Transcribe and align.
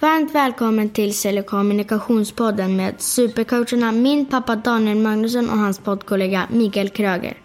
Varmt 0.00 0.34
välkommen 0.34 0.88
till 0.88 1.18
Sälj 1.18 1.40
och 1.40 1.46
kommunikationspodden 1.46 2.76
med 2.76 2.94
supercoacherna 3.00 3.92
min 3.92 4.26
pappa 4.26 4.56
Daniel 4.56 4.98
Magnusson 4.98 5.50
och 5.50 5.58
hans 5.58 5.78
poddkollega 5.78 6.46
Mikael 6.50 6.88
Kröger. 6.88 7.36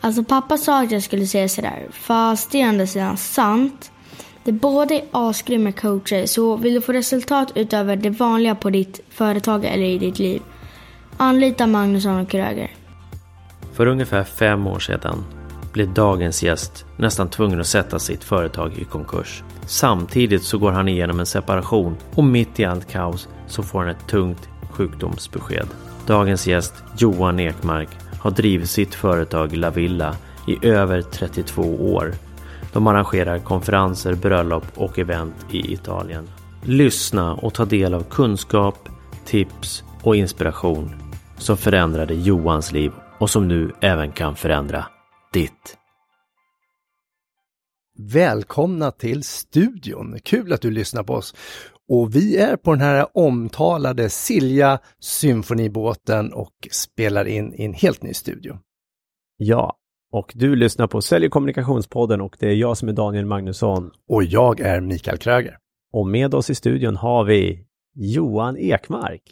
Alltså 0.00 0.24
pappa 0.24 0.58
sa 0.58 0.82
att 0.82 0.90
jag 0.90 1.02
skulle 1.02 1.26
säga 1.26 1.48
sådär, 1.48 1.86
fast 1.90 2.50
det 2.50 2.60
är 2.60 2.66
ändå 2.66 2.86
sidan 2.86 3.16
sant. 3.16 3.92
Det 4.44 4.52
båda 4.52 4.94
är 4.94 5.04
asgrymma 5.10 5.72
coacher, 5.72 6.26
så 6.26 6.56
vill 6.56 6.74
du 6.74 6.80
få 6.80 6.92
resultat 6.92 7.52
utöver 7.54 7.96
det 7.96 8.10
vanliga 8.10 8.54
på 8.54 8.70
ditt 8.70 9.00
företag 9.08 9.64
eller 9.64 9.86
i 9.86 9.98
ditt 9.98 10.18
liv, 10.18 10.42
anlita 11.16 11.66
Magnusson 11.66 12.20
och 12.20 12.28
Kröger. 12.28 12.70
För 13.72 13.86
ungefär 13.86 14.24
fem 14.24 14.66
år 14.66 14.78
sedan 14.78 15.24
blev 15.72 15.94
dagens 15.94 16.42
gäst 16.42 16.86
nästan 16.96 17.28
tvungen 17.28 17.60
att 17.60 17.66
sätta 17.66 17.98
sitt 17.98 18.24
företag 18.24 18.72
i 18.78 18.84
konkurs. 18.84 19.42
Samtidigt 19.66 20.42
så 20.42 20.58
går 20.58 20.72
han 20.72 20.88
igenom 20.88 21.20
en 21.20 21.26
separation 21.26 21.96
och 22.14 22.24
mitt 22.24 22.60
i 22.60 22.64
allt 22.64 22.88
kaos 22.88 23.28
så 23.46 23.62
får 23.62 23.80
han 23.80 23.88
ett 23.88 24.06
tungt 24.06 24.48
sjukdomsbesked. 24.70 25.66
Dagens 26.06 26.46
gäst 26.46 26.74
Johan 26.98 27.40
Ekmark 27.40 27.88
har 28.20 28.30
drivit 28.30 28.70
sitt 28.70 28.94
företag 28.94 29.56
La 29.56 29.70
Villa 29.70 30.16
i 30.46 30.66
över 30.66 31.02
32 31.02 31.62
år. 31.94 32.14
De 32.72 32.86
arrangerar 32.86 33.38
konferenser, 33.38 34.14
bröllop 34.14 34.64
och 34.74 34.98
event 34.98 35.46
i 35.50 35.72
Italien. 35.72 36.28
Lyssna 36.62 37.34
och 37.34 37.54
ta 37.54 37.64
del 37.64 37.94
av 37.94 38.02
kunskap, 38.02 38.88
tips 39.24 39.84
och 40.02 40.16
inspiration 40.16 40.90
som 41.38 41.56
förändrade 41.56 42.14
Johans 42.14 42.72
liv 42.72 42.92
och 43.18 43.30
som 43.30 43.48
nu 43.48 43.72
även 43.80 44.12
kan 44.12 44.36
förändra 44.36 44.84
ditt. 45.32 45.76
Välkomna 47.98 48.90
till 48.90 49.22
studion! 49.22 50.18
Kul 50.24 50.52
att 50.52 50.60
du 50.60 50.70
lyssnar 50.70 51.02
på 51.02 51.14
oss. 51.14 51.34
Och 51.88 52.16
vi 52.16 52.36
är 52.36 52.56
på 52.56 52.70
den 52.70 52.80
här 52.80 53.06
omtalade 53.14 54.10
Silja 54.10 54.78
symfonibåten 54.98 56.32
och 56.32 56.68
spelar 56.70 57.24
in 57.24 57.54
i 57.54 57.64
en 57.64 57.74
helt 57.74 58.02
ny 58.02 58.14
studio. 58.14 58.58
Ja, 59.36 59.76
och 60.12 60.32
du 60.34 60.56
lyssnar 60.56 60.86
på 60.86 61.02
Sälj 61.02 61.26
och 61.26 61.32
kommunikationspodden 61.32 62.20
och 62.20 62.36
det 62.38 62.46
är 62.46 62.54
jag 62.54 62.76
som 62.76 62.88
är 62.88 62.92
Daniel 62.92 63.26
Magnusson. 63.26 63.90
Och 64.08 64.24
jag 64.24 64.60
är 64.60 64.80
Mikael 64.80 65.18
Kröger. 65.18 65.58
Och 65.92 66.06
med 66.06 66.34
oss 66.34 66.50
i 66.50 66.54
studion 66.54 66.96
har 66.96 67.24
vi 67.24 67.66
Johan 67.94 68.56
Ekmark. 68.56 69.22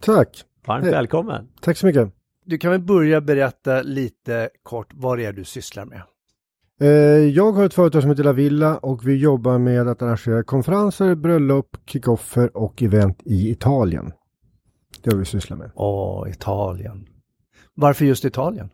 Tack! 0.00 0.44
Varmt 0.66 0.84
Hej. 0.84 0.92
välkommen! 0.92 1.48
Tack 1.60 1.76
så 1.76 1.86
mycket. 1.86 2.19
Du 2.50 2.58
kan 2.58 2.70
väl 2.70 2.80
börja 2.80 3.20
berätta 3.20 3.82
lite 3.82 4.50
kort 4.62 4.86
vad 4.94 5.18
det 5.18 5.24
är 5.24 5.32
du 5.32 5.44
sysslar 5.44 5.84
med? 5.84 6.02
Eh, 6.80 6.88
Jag 7.28 7.52
har 7.52 7.64
ett 7.64 7.74
företag 7.74 8.02
som 8.02 8.10
heter 8.10 8.24
Lavilla 8.24 8.78
och 8.78 9.08
vi 9.08 9.16
jobbar 9.16 9.58
med 9.58 9.88
att 9.88 10.02
arrangera 10.02 10.42
konferenser, 10.42 11.14
bröllop, 11.14 11.76
kickoffer 11.86 12.56
och 12.56 12.82
event 12.82 13.18
i 13.24 13.50
Italien. 13.50 14.12
Det 15.02 15.10
har 15.10 15.18
vi 15.18 15.24
sysslat 15.24 15.58
med. 15.58 15.70
Åh, 15.74 16.30
Italien. 16.30 17.06
Varför 17.74 18.04
just 18.04 18.24
Italien? 18.24 18.68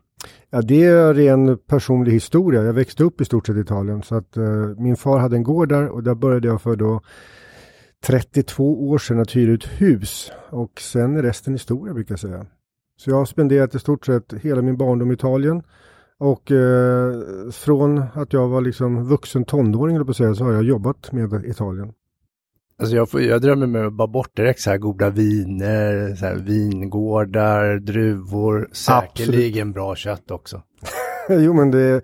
Ja, 0.49 0.61
det 0.61 0.83
är 0.83 1.13
ren 1.13 1.57
personlig 1.57 2.11
historia. 2.11 2.63
Jag 2.63 2.73
växte 2.73 3.03
upp 3.03 3.21
i 3.21 3.25
stort 3.25 3.47
sett 3.47 3.57
i 3.57 3.59
Italien 3.59 4.03
så 4.03 4.15
att 4.15 4.37
eh, 4.37 4.43
min 4.77 4.95
far 4.95 5.19
hade 5.19 5.35
en 5.35 5.43
gård 5.43 5.69
där 5.69 5.89
och 5.89 6.03
där 6.03 6.15
började 6.15 6.47
jag 6.47 6.61
för 6.61 6.75
då 6.75 7.01
32 8.03 8.89
år 8.89 8.97
sedan 8.97 9.19
att 9.19 9.35
hyra 9.35 9.51
ut 9.51 9.65
hus 9.65 10.31
och 10.49 10.81
sen 10.81 11.17
är 11.17 11.23
resten 11.23 11.53
historia 11.53 11.93
brukar 11.93 12.11
jag 12.13 12.19
säga. 12.19 12.45
Så 12.97 13.09
jag 13.09 13.17
har 13.17 13.25
spenderat 13.25 13.75
i 13.75 13.79
stort 13.79 14.05
sett 14.05 14.33
hela 14.33 14.61
min 14.61 14.77
barndom 14.77 15.11
i 15.11 15.13
Italien 15.13 15.63
och 16.17 16.51
eh, 16.51 17.13
från 17.51 18.03
att 18.13 18.33
jag 18.33 18.47
var 18.47 18.61
liksom 18.61 19.05
vuxen 19.05 19.45
tonåring 19.45 20.05
på 20.05 20.13
säga, 20.13 20.35
så 20.35 20.43
har 20.43 20.53
jag 20.53 20.63
jobbat 20.63 21.11
med 21.11 21.45
Italien. 21.45 21.93
Alltså 22.79 22.95
jag, 22.95 23.09
får, 23.09 23.21
jag 23.21 23.41
drömmer 23.41 23.67
mig 23.67 23.89
bara 23.89 24.07
bort 24.07 24.35
direkt 24.35 24.59
så 24.59 24.69
här 24.69 24.77
goda 24.77 25.09
viner, 25.09 26.15
så 26.15 26.25
här 26.25 26.35
vingårdar, 26.35 27.79
druvor, 27.79 28.69
säkerligen 28.71 29.71
bra 29.71 29.95
kött 29.95 30.31
också. 30.31 30.61
jo 31.29 31.53
men 31.53 31.71
det, 31.71 32.01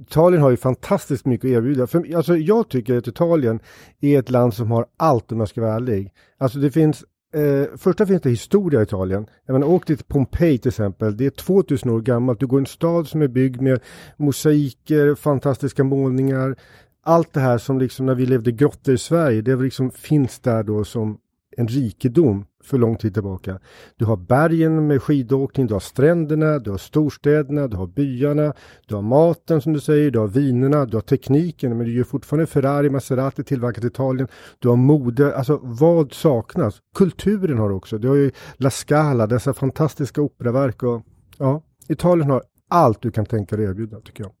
Italien 0.00 0.42
har 0.42 0.50
ju 0.50 0.56
fantastiskt 0.56 1.26
mycket 1.26 1.48
att 1.48 1.56
erbjuda. 1.56 1.86
För, 1.86 2.16
alltså, 2.16 2.36
jag 2.36 2.68
tycker 2.68 2.96
att 2.96 3.08
Italien 3.08 3.60
är 4.00 4.18
ett 4.18 4.30
land 4.30 4.54
som 4.54 4.70
har 4.70 4.86
allt 4.96 5.32
om 5.32 5.38
jag 5.38 5.48
ska 5.48 5.60
vara 5.60 5.74
ärlig. 5.74 6.12
Alltså 6.38 6.58
det 6.58 6.70
finns 6.70 7.04
Eh, 7.34 7.76
första 7.76 8.06
finns 8.06 8.22
det 8.22 8.30
historia 8.30 8.80
i 8.80 8.82
Italien. 8.82 9.26
Jag 9.46 9.52
menar, 9.52 9.66
åk 9.66 9.86
till 9.86 9.98
Pompeji 9.98 10.58
till 10.58 10.68
exempel. 10.68 11.16
Det 11.16 11.26
är 11.26 11.30
2000 11.30 11.90
år 11.90 12.00
gammalt. 12.00 12.40
Du 12.40 12.46
går 12.46 12.60
i 12.60 12.62
en 12.62 12.66
stad 12.66 13.08
som 13.08 13.22
är 13.22 13.28
byggd 13.28 13.60
med 13.60 13.80
mosaiker, 14.16 15.14
fantastiska 15.14 15.84
målningar. 15.84 16.56
Allt 17.02 17.32
det 17.32 17.40
här 17.40 17.58
som 17.58 17.78
liksom 17.78 18.06
när 18.06 18.14
vi 18.14 18.26
levde 18.26 18.52
grottor 18.52 18.94
i 18.94 18.98
Sverige, 18.98 19.42
det 19.42 19.56
liksom 19.56 19.90
finns 19.90 20.38
där 20.38 20.62
då 20.62 20.84
som 20.84 21.18
en 21.58 21.68
rikedom 21.68 22.44
för 22.64 22.78
lång 22.78 22.96
tid 22.96 23.14
tillbaka. 23.14 23.58
Du 23.96 24.04
har 24.04 24.16
bergen 24.16 24.86
med 24.86 25.02
skidåkning, 25.02 25.66
du 25.66 25.74
har 25.74 25.80
stränderna, 25.80 26.58
du 26.58 26.70
har 26.70 26.78
storstäderna, 26.78 27.68
du 27.68 27.76
har 27.76 27.86
byarna, 27.86 28.54
du 28.86 28.94
har 28.94 29.02
maten 29.02 29.60
som 29.60 29.72
du 29.72 29.80
säger, 29.80 30.10
du 30.10 30.18
har 30.18 30.28
vinerna, 30.28 30.84
du 30.84 30.96
har 30.96 31.02
tekniken, 31.02 31.76
men 31.76 31.86
du 31.86 31.92
gör 31.92 32.04
fortfarande 32.04 32.46
Ferrari, 32.46 32.90
Maserati 32.90 33.44
tillverkat 33.44 33.84
i 33.84 33.86
Italien. 33.86 34.28
Du 34.58 34.68
har 34.68 34.76
mode, 34.76 35.36
alltså 35.36 35.60
vad 35.62 36.12
saknas? 36.12 36.80
Kulturen 36.94 37.58
har 37.58 37.68
du 37.68 37.74
också. 37.74 37.98
Du 37.98 38.08
har 38.08 38.16
ju 38.16 38.30
La 38.56 38.70
Scala, 38.70 39.26
dessa 39.26 39.54
fantastiska 39.54 40.22
operaverk 40.22 40.82
och 40.82 41.02
ja, 41.38 41.62
Italien 41.88 42.30
har 42.30 42.42
allt 42.68 43.02
du 43.02 43.10
kan 43.10 43.26
tänka 43.26 43.56
dig 43.56 43.64
erbjuda 43.64 44.00
tycker 44.00 44.24
jag. 44.24 44.32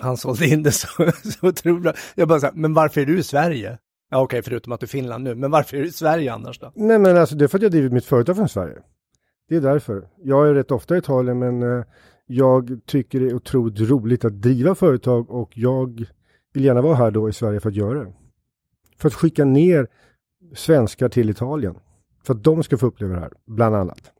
Han 0.00 0.16
sålde 0.16 0.46
in 0.46 0.62
det 0.62 0.72
så, 0.72 0.88
så 1.24 1.46
otroligt 1.48 1.82
bra. 1.82 1.92
Jag 2.14 2.28
bara 2.28 2.40
så 2.40 2.46
här, 2.46 2.54
men 2.54 2.74
varför 2.74 3.00
är 3.00 3.06
du 3.06 3.18
i 3.18 3.22
Sverige? 3.22 3.78
Ja 4.12 4.18
okej, 4.18 4.38
okay, 4.38 4.42
förutom 4.42 4.72
att 4.72 4.80
du 4.80 4.84
är 4.84 4.88
Finland 4.88 5.24
nu, 5.24 5.34
men 5.34 5.50
varför 5.50 5.76
är 5.76 5.80
du 5.80 5.86
i 5.86 5.92
Sverige 5.92 6.32
annars 6.32 6.58
då? 6.58 6.72
Nej 6.74 6.98
men 6.98 7.16
alltså 7.16 7.36
det 7.36 7.44
är 7.44 7.48
för 7.48 7.58
att 7.58 7.62
jag 7.62 7.70
driver 7.70 7.90
mitt 7.90 8.04
företag 8.04 8.36
från 8.36 8.48
Sverige. 8.48 8.78
Det 9.48 9.56
är 9.56 9.60
därför. 9.60 10.08
Jag 10.22 10.48
är 10.48 10.54
rätt 10.54 10.70
ofta 10.70 10.94
i 10.94 10.98
Italien 10.98 11.38
men 11.38 11.62
eh, 11.62 11.84
jag 12.26 12.80
tycker 12.86 13.20
det 13.20 13.26
är 13.26 13.34
otroligt 13.34 13.80
roligt 13.80 14.24
att 14.24 14.40
driva 14.40 14.74
företag 14.74 15.30
och 15.30 15.58
jag 15.58 16.06
vill 16.52 16.64
gärna 16.64 16.82
vara 16.82 16.94
här 16.94 17.10
då 17.10 17.28
i 17.28 17.32
Sverige 17.32 17.60
för 17.60 17.68
att 17.68 17.74
göra 17.74 18.04
det. 18.04 18.12
För 18.98 19.08
att 19.08 19.14
skicka 19.14 19.44
ner 19.44 19.88
svenskar 20.54 21.08
till 21.08 21.30
Italien. 21.30 21.74
För 22.24 22.34
att 22.34 22.44
de 22.44 22.62
ska 22.62 22.78
få 22.78 22.86
uppleva 22.86 23.14
det 23.14 23.20
här, 23.20 23.32
bland 23.46 23.76
annat. 23.76 24.12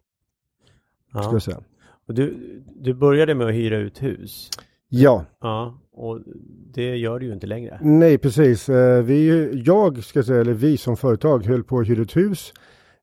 Ja. 1.13 1.23
Ska 1.23 1.33
jag 1.33 1.43
säga. 1.43 1.61
Och 2.07 2.15
du, 2.15 2.37
du 2.81 2.95
började 2.95 3.35
med 3.35 3.47
att 3.47 3.55
hyra 3.55 3.77
ut 3.77 4.03
hus. 4.03 4.51
Ja. 4.89 5.25
Ja, 5.41 5.79
och 5.93 6.21
det 6.75 6.97
gör 6.97 7.19
det 7.19 7.27
ju 7.27 7.33
inte 7.33 7.47
längre. 7.47 7.79
Nej, 7.83 8.19
precis. 8.19 8.69
Eh, 8.69 9.03
vi, 9.03 9.51
jag 9.65 10.05
ska 10.05 10.23
säga, 10.23 10.41
eller 10.41 10.53
vi 10.53 10.77
som 10.77 10.97
företag 10.97 11.47
höll 11.47 11.65
på 11.65 11.79
att 11.79 11.89
hyra 11.89 12.03
ett 12.03 12.17
hus. 12.17 12.53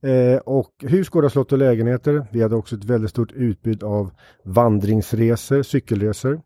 Eh, 0.03 0.37
och 0.37 0.71
hus, 0.79 1.09
gårdar, 1.09 1.29
slott 1.29 1.51
och 1.51 1.57
lägenheter. 1.57 2.27
Vi 2.31 2.41
hade 2.41 2.55
också 2.55 2.75
ett 2.75 2.83
väldigt 2.83 3.09
stort 3.09 3.31
utbud 3.31 3.83
av 3.83 4.11
vandringsresor, 4.43 5.63
cykelresor. 5.63 6.41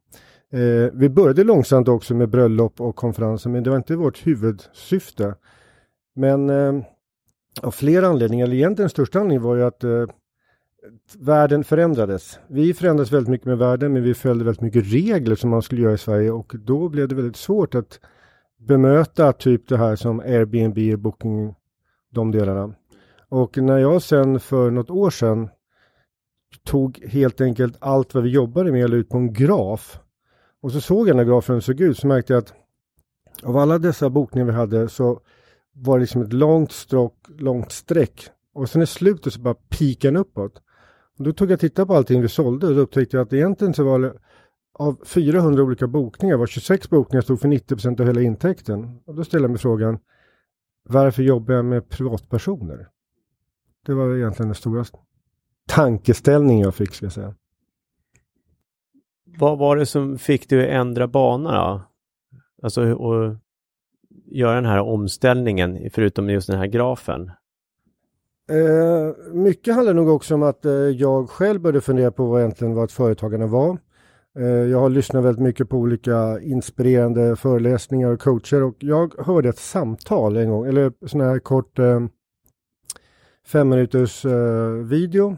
Eh, 0.53 0.91
vi 0.93 1.09
började 1.09 1.43
långsamt 1.43 1.87
också 1.87 2.15
med 2.15 2.29
bröllop 2.29 2.81
och 2.81 2.95
konferenser, 2.95 3.49
men 3.49 3.63
det 3.63 3.69
var 3.69 3.77
inte 3.77 3.95
vårt 3.95 4.27
huvudsyfte. 4.27 5.35
Men 6.15 6.49
av 7.61 7.71
flera 7.71 8.07
anledningar, 8.07 8.45
eller 8.45 8.55
egentligen 8.55 8.83
den 8.83 8.89
största 8.89 9.19
anledningen 9.19 9.43
var 9.43 9.55
ju 9.55 9.63
att 9.63 9.83
eh, 9.83 10.05
världen 11.19 11.63
förändrades. 11.63 12.39
Vi 12.47 12.73
förändrades 12.73 13.11
väldigt 13.11 13.29
mycket 13.29 13.47
med 13.47 13.57
världen, 13.57 13.93
men 13.93 14.03
vi 14.03 14.13
följde 14.13 14.45
väldigt 14.45 14.61
mycket 14.61 14.93
regler 14.93 15.35
som 15.35 15.49
man 15.49 15.61
skulle 15.61 15.81
göra 15.81 15.93
i 15.93 15.97
Sverige 15.97 16.31
och 16.31 16.53
då 16.59 16.89
blev 16.89 17.07
det 17.07 17.15
väldigt 17.15 17.35
svårt 17.35 17.75
att 17.75 17.99
bemöta 18.67 19.33
typ 19.33 19.67
det 19.67 19.77
här 19.77 19.95
som 19.95 20.19
Airbnb, 20.19 20.93
och 20.93 20.99
Booking, 20.99 21.55
de 22.11 22.31
delarna. 22.31 22.73
Och 23.29 23.57
när 23.57 23.77
jag 23.77 24.01
sen 24.01 24.39
för 24.39 24.71
något 24.71 24.89
år 24.89 25.09
sedan 25.09 25.49
tog 26.63 26.97
helt 26.97 27.41
enkelt 27.41 27.77
allt 27.79 28.13
vad 28.13 28.23
vi 28.23 28.29
jobbade 28.29 28.71
med 28.71 28.83
eller 28.83 28.97
ut 28.97 29.09
på 29.09 29.17
en 29.17 29.33
graf 29.33 29.99
och 30.61 30.71
så 30.71 30.81
såg 30.81 31.09
jag 31.09 31.15
när 31.15 31.23
grafen 31.23 31.61
såg 31.61 31.81
ut 31.81 31.97
så 31.97 32.07
märkte 32.07 32.33
jag 32.33 32.43
att 32.43 32.53
av 33.43 33.57
alla 33.57 33.79
dessa 33.79 34.09
bokningar 34.09 34.45
vi 34.45 34.53
hade 34.53 34.89
så 34.89 35.19
var 35.73 35.97
det 35.97 36.01
liksom 36.01 36.21
ett 36.21 36.33
långt 36.33 36.71
stråk, 36.71 37.15
långt 37.37 37.71
streck 37.71 38.29
och 38.53 38.69
sen 38.69 38.81
i 38.81 38.87
slutet 38.87 39.33
så 39.33 39.39
bara 39.39 39.53
pikan 39.53 40.13
den 40.13 40.21
uppåt. 40.21 40.61
Och 41.17 41.23
då 41.23 41.33
tog 41.33 41.51
jag 41.51 41.59
titta 41.59 41.85
på 41.85 41.95
allting 41.95 42.21
vi 42.21 42.27
sålde 42.27 42.67
och 42.67 42.75
då 42.75 42.81
upptäckte 42.81 43.17
jag 43.17 43.25
att 43.25 43.33
egentligen 43.33 43.73
så 43.73 43.83
var 43.83 43.99
det 43.99 44.13
av 44.73 44.99
400 45.05 45.63
olika 45.63 45.87
bokningar 45.87 46.37
var 46.37 46.47
26 46.47 46.89
bokningar 46.89 47.21
stod 47.21 47.39
för 47.39 47.47
90% 47.47 48.01
av 48.01 48.07
hela 48.07 48.21
intäkten. 48.21 48.99
Och 49.05 49.15
då 49.15 49.23
ställer 49.23 49.43
jag 49.43 49.51
mig 49.51 49.59
frågan 49.59 49.99
varför 50.89 51.23
jobbar 51.23 51.53
jag 51.53 51.65
med 51.65 51.89
privatpersoner? 51.89 52.87
Det 53.85 53.93
var 53.93 54.15
egentligen 54.15 54.47
den 54.47 54.55
stora 54.55 54.85
tankeställning 55.67 56.61
jag 56.61 56.75
fick 56.75 56.93
ska 56.93 57.05
jag 57.05 57.13
säga. 57.13 57.35
Vad 59.25 59.57
var 59.57 59.77
det 59.77 59.85
som 59.85 60.17
fick 60.17 60.49
dig 60.49 60.63
att 60.63 60.81
ändra 60.81 61.07
bana 61.07 61.51
då? 61.51 61.81
Alltså 62.63 62.93
och 62.93 63.35
göra 64.25 64.55
den 64.55 64.65
här 64.65 64.79
omställningen 64.79 65.89
förutom 65.93 66.29
just 66.29 66.47
den 66.47 66.59
här 66.59 66.67
grafen? 66.67 67.31
Eh, 68.49 69.33
mycket 69.33 69.75
handlar 69.75 69.93
nog 69.93 70.09
också 70.09 70.35
om 70.35 70.43
att 70.43 70.65
eh, 70.65 70.71
jag 70.73 71.29
själv 71.29 71.61
började 71.61 71.81
fundera 71.81 72.11
på 72.11 72.25
vad 72.25 72.41
egentligen 72.41 72.75
vad 72.75 72.83
ett 72.83 72.91
företagande 72.91 73.45
var. 73.45 73.77
Eh, 74.39 74.45
jag 74.45 74.79
har 74.79 74.89
lyssnat 74.89 75.23
väldigt 75.23 75.43
mycket 75.43 75.69
på 75.69 75.77
olika 75.77 76.39
inspirerande 76.39 77.35
föreläsningar 77.35 78.09
och 78.11 78.19
coacher 78.19 78.63
och 78.63 78.75
jag 78.79 79.13
hörde 79.19 79.49
ett 79.49 79.57
samtal 79.57 80.37
en 80.37 80.49
gång, 80.49 80.65
eller 80.65 80.93
sån 81.07 81.21
här 81.21 81.39
kort 81.39 81.79
eh, 81.79 81.99
fem 83.47 83.69
minuters 83.69 84.25
eh, 84.25 84.69
video 84.69 85.37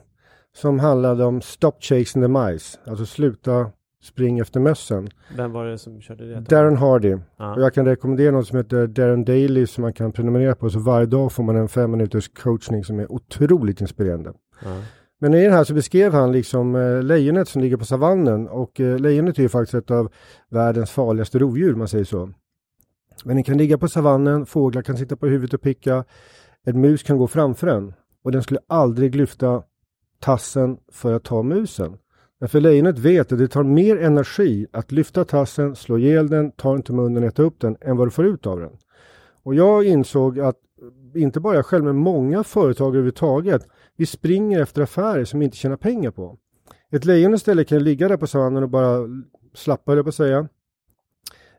som 0.55 0.79
handlade 0.79 1.25
om 1.25 1.41
Stop 1.41 1.73
chasing 1.79 2.21
the 2.21 2.27
mice, 2.27 2.79
alltså 2.85 3.05
sluta 3.05 3.71
spring 4.05 4.39
efter 4.39 4.59
mössen. 4.59 5.09
Vem 5.35 5.51
var 5.51 5.65
det 5.65 5.77
som 5.77 6.01
körde 6.01 6.25
det? 6.25 6.39
Darren 6.39 6.77
Hardy. 6.77 7.17
Ja. 7.37 7.55
Och 7.55 7.61
jag 7.61 7.73
kan 7.73 7.85
rekommendera 7.85 8.31
något 8.31 8.47
som 8.47 8.57
heter 8.57 8.87
Darren 8.87 9.25
Daily 9.25 9.67
som 9.67 9.81
man 9.81 9.93
kan 9.93 10.11
prenumerera 10.11 10.55
på. 10.55 10.69
Så 10.69 10.79
varje 10.79 11.05
dag 11.05 11.31
får 11.31 11.43
man 11.43 11.55
en 11.55 11.67
fem 11.67 11.91
minuters 11.91 12.29
coachning 12.29 12.83
som 12.83 12.99
är 12.99 13.11
otroligt 13.11 13.81
inspirerande. 13.81 14.33
Ja. 14.63 14.81
Men 15.19 15.33
i 15.33 15.43
den 15.43 15.53
här 15.53 15.63
så 15.63 15.73
beskrev 15.73 16.13
han 16.13 16.31
liksom 16.31 16.75
eh, 16.75 17.03
lejonet 17.03 17.47
som 17.47 17.61
ligger 17.61 17.77
på 17.77 17.85
savannen 17.85 18.47
och 18.47 18.79
eh, 18.79 18.99
lejonet 18.99 19.37
är 19.37 19.43
ju 19.43 19.49
faktiskt 19.49 19.73
ett 19.73 19.91
av 19.91 20.11
världens 20.49 20.91
farligaste 20.91 21.39
rovdjur 21.39 21.73
om 21.73 21.79
man 21.79 21.87
säger 21.87 22.05
så. 22.05 22.29
Men 23.25 23.35
den 23.35 23.43
kan 23.43 23.57
ligga 23.57 23.77
på 23.77 23.87
savannen, 23.87 24.45
fåglar 24.45 24.81
kan 24.81 24.97
sitta 24.97 25.15
på 25.15 25.27
huvudet 25.27 25.53
och 25.53 25.61
picka, 25.61 26.03
en 26.63 26.81
mus 26.81 27.03
kan 27.03 27.17
gå 27.17 27.27
framför 27.27 27.67
den 27.67 27.93
och 28.23 28.31
den 28.31 28.43
skulle 28.43 28.59
aldrig 28.67 29.15
lyfta 29.15 29.63
tassen 30.19 30.77
för 30.91 31.13
att 31.13 31.23
ta 31.23 31.43
musen. 31.43 31.97
Därför 32.39 32.61
lejonet 32.61 32.99
vet 32.99 33.31
att 33.31 33.37
det 33.37 33.47
tar 33.47 33.63
mer 33.63 33.97
energi 33.97 34.67
att 34.71 34.91
lyfta 34.91 35.25
tassen, 35.25 35.75
slå 35.75 35.97
ihjäl 35.97 36.27
den, 36.27 36.51
ta 36.51 36.71
den 36.71 36.83
till 36.83 36.93
munnen 36.93 37.23
och 37.23 37.29
äta 37.29 37.43
upp 37.43 37.59
den 37.59 37.77
än 37.81 37.97
vad 37.97 38.07
du 38.07 38.11
får 38.11 38.25
ut 38.25 38.47
av 38.47 38.59
den. 38.59 38.71
Och 39.43 39.55
jag 39.55 39.85
insåg 39.85 40.39
att 40.39 40.57
inte 41.15 41.39
bara 41.39 41.55
jag 41.55 41.65
själv 41.65 41.83
men 41.83 41.95
många 41.95 42.43
företag 42.43 42.87
överhuvudtaget 42.87 43.67
vi 43.97 44.05
springer 44.05 44.61
efter 44.61 44.81
affärer 44.81 45.25
som 45.25 45.39
vi 45.39 45.45
inte 45.45 45.57
tjänar 45.57 45.77
pengar 45.77 46.11
på. 46.11 46.37
Ett 46.91 47.05
lejon 47.05 47.33
istället 47.33 47.67
kan 47.67 47.83
ligga 47.83 48.07
där 48.07 48.17
på 48.17 48.27
savannen 48.27 48.63
och 48.63 48.69
bara 48.69 49.07
slappa, 49.53 49.91
höll 49.91 49.97
jag 49.97 50.05
på 50.05 50.09
att 50.09 50.15
säga. 50.15 50.47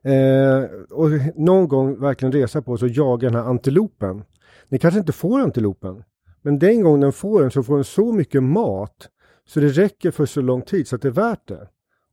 Eh, 0.03 0.65
och 0.91 1.11
någon 1.37 1.69
gång 1.69 2.01
verkligen 2.01 2.33
resa 2.33 2.63
på 2.63 2.77
sig 2.77 2.87
och 2.87 2.95
jaga 2.95 3.29
den 3.29 3.41
här 3.41 3.51
antilopen. 3.51 4.25
Ni 4.69 4.79
kanske 4.79 5.01
inte 5.01 5.13
får 5.13 5.41
antilopen, 5.41 6.03
men 6.43 6.59
den 6.59 6.83
gången 6.83 7.01
den 7.01 7.13
får 7.13 7.41
den 7.41 7.51
så 7.51 7.63
får 7.63 7.75
den 7.75 7.85
så 7.85 8.13
mycket 8.13 8.43
mat 8.43 9.09
så 9.47 9.61
det 9.61 9.69
räcker 9.69 10.11
för 10.11 10.27
så 10.27 10.41
lång 10.41 10.63
tid 10.63 10.89
så 10.89 10.97
att 10.97 11.03
det 11.03 11.09
är 11.09 11.13
värt 11.13 11.49
det. 11.49 11.69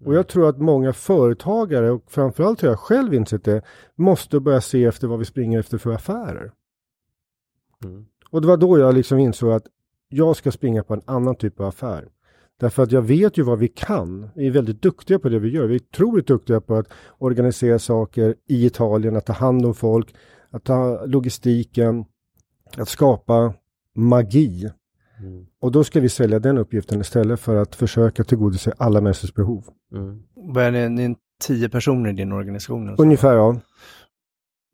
Och 0.05 0.15
jag 0.15 0.27
tror 0.27 0.49
att 0.49 0.59
många 0.59 0.93
företagare 0.93 1.91
och 1.91 2.03
framförallt 2.07 2.61
har 2.61 2.69
jag 2.69 2.79
själv 2.79 3.13
insett 3.13 3.43
det, 3.43 3.61
måste 3.95 4.39
börja 4.39 4.61
se 4.61 4.85
efter 4.85 5.07
vad 5.07 5.19
vi 5.19 5.25
springer 5.25 5.59
efter 5.59 5.77
för 5.77 5.91
affärer. 5.91 6.51
Mm. 7.83 8.05
Och 8.29 8.41
det 8.41 8.47
var 8.47 8.57
då 8.57 8.79
jag 8.79 8.95
liksom 8.95 9.19
insåg 9.19 9.51
att 9.51 9.67
jag 10.09 10.35
ska 10.35 10.51
springa 10.51 10.83
på 10.83 10.93
en 10.93 11.01
annan 11.05 11.35
typ 11.35 11.59
av 11.59 11.65
affär. 11.65 12.07
Därför 12.59 12.83
att 12.83 12.91
jag 12.91 13.01
vet 13.01 13.37
ju 13.37 13.43
vad 13.43 13.59
vi 13.59 13.67
kan. 13.67 14.29
Vi 14.35 14.47
är 14.47 14.51
väldigt 14.51 14.81
duktiga 14.81 15.19
på 15.19 15.29
det 15.29 15.39
vi 15.39 15.49
gör. 15.49 15.67
Vi 15.67 15.75
är 15.75 15.81
otroligt 15.81 16.27
duktiga 16.27 16.61
på 16.61 16.75
att 16.75 16.87
organisera 17.17 17.79
saker 17.79 18.35
i 18.47 18.65
Italien, 18.65 19.15
att 19.15 19.25
ta 19.25 19.33
hand 19.33 19.65
om 19.65 19.73
folk, 19.73 20.15
att 20.49 20.63
ta 20.63 21.05
logistiken, 21.05 22.05
att 22.77 22.89
skapa 22.89 23.53
magi. 23.95 24.69
Mm. 25.19 25.45
Och 25.61 25.71
då 25.71 25.83
ska 25.83 25.99
vi 25.99 26.09
sälja 26.09 26.39
den 26.39 26.57
uppgiften 26.57 27.01
istället 27.01 27.39
för 27.39 27.55
att 27.55 27.75
försöka 27.75 28.23
tillgodose 28.23 28.73
alla 28.77 29.01
människors 29.01 29.33
behov. 29.33 29.65
Mm. 29.93 30.57
Är 30.57 30.71
det, 30.71 30.89
ni 30.89 31.03
är 31.03 31.15
tio 31.47 31.69
personer 31.69 32.09
i 32.09 32.13
din 32.13 32.31
organisation? 32.31 32.89
alltså? 32.89 33.03
Ungefär 33.03 33.33
ja. 33.33 33.55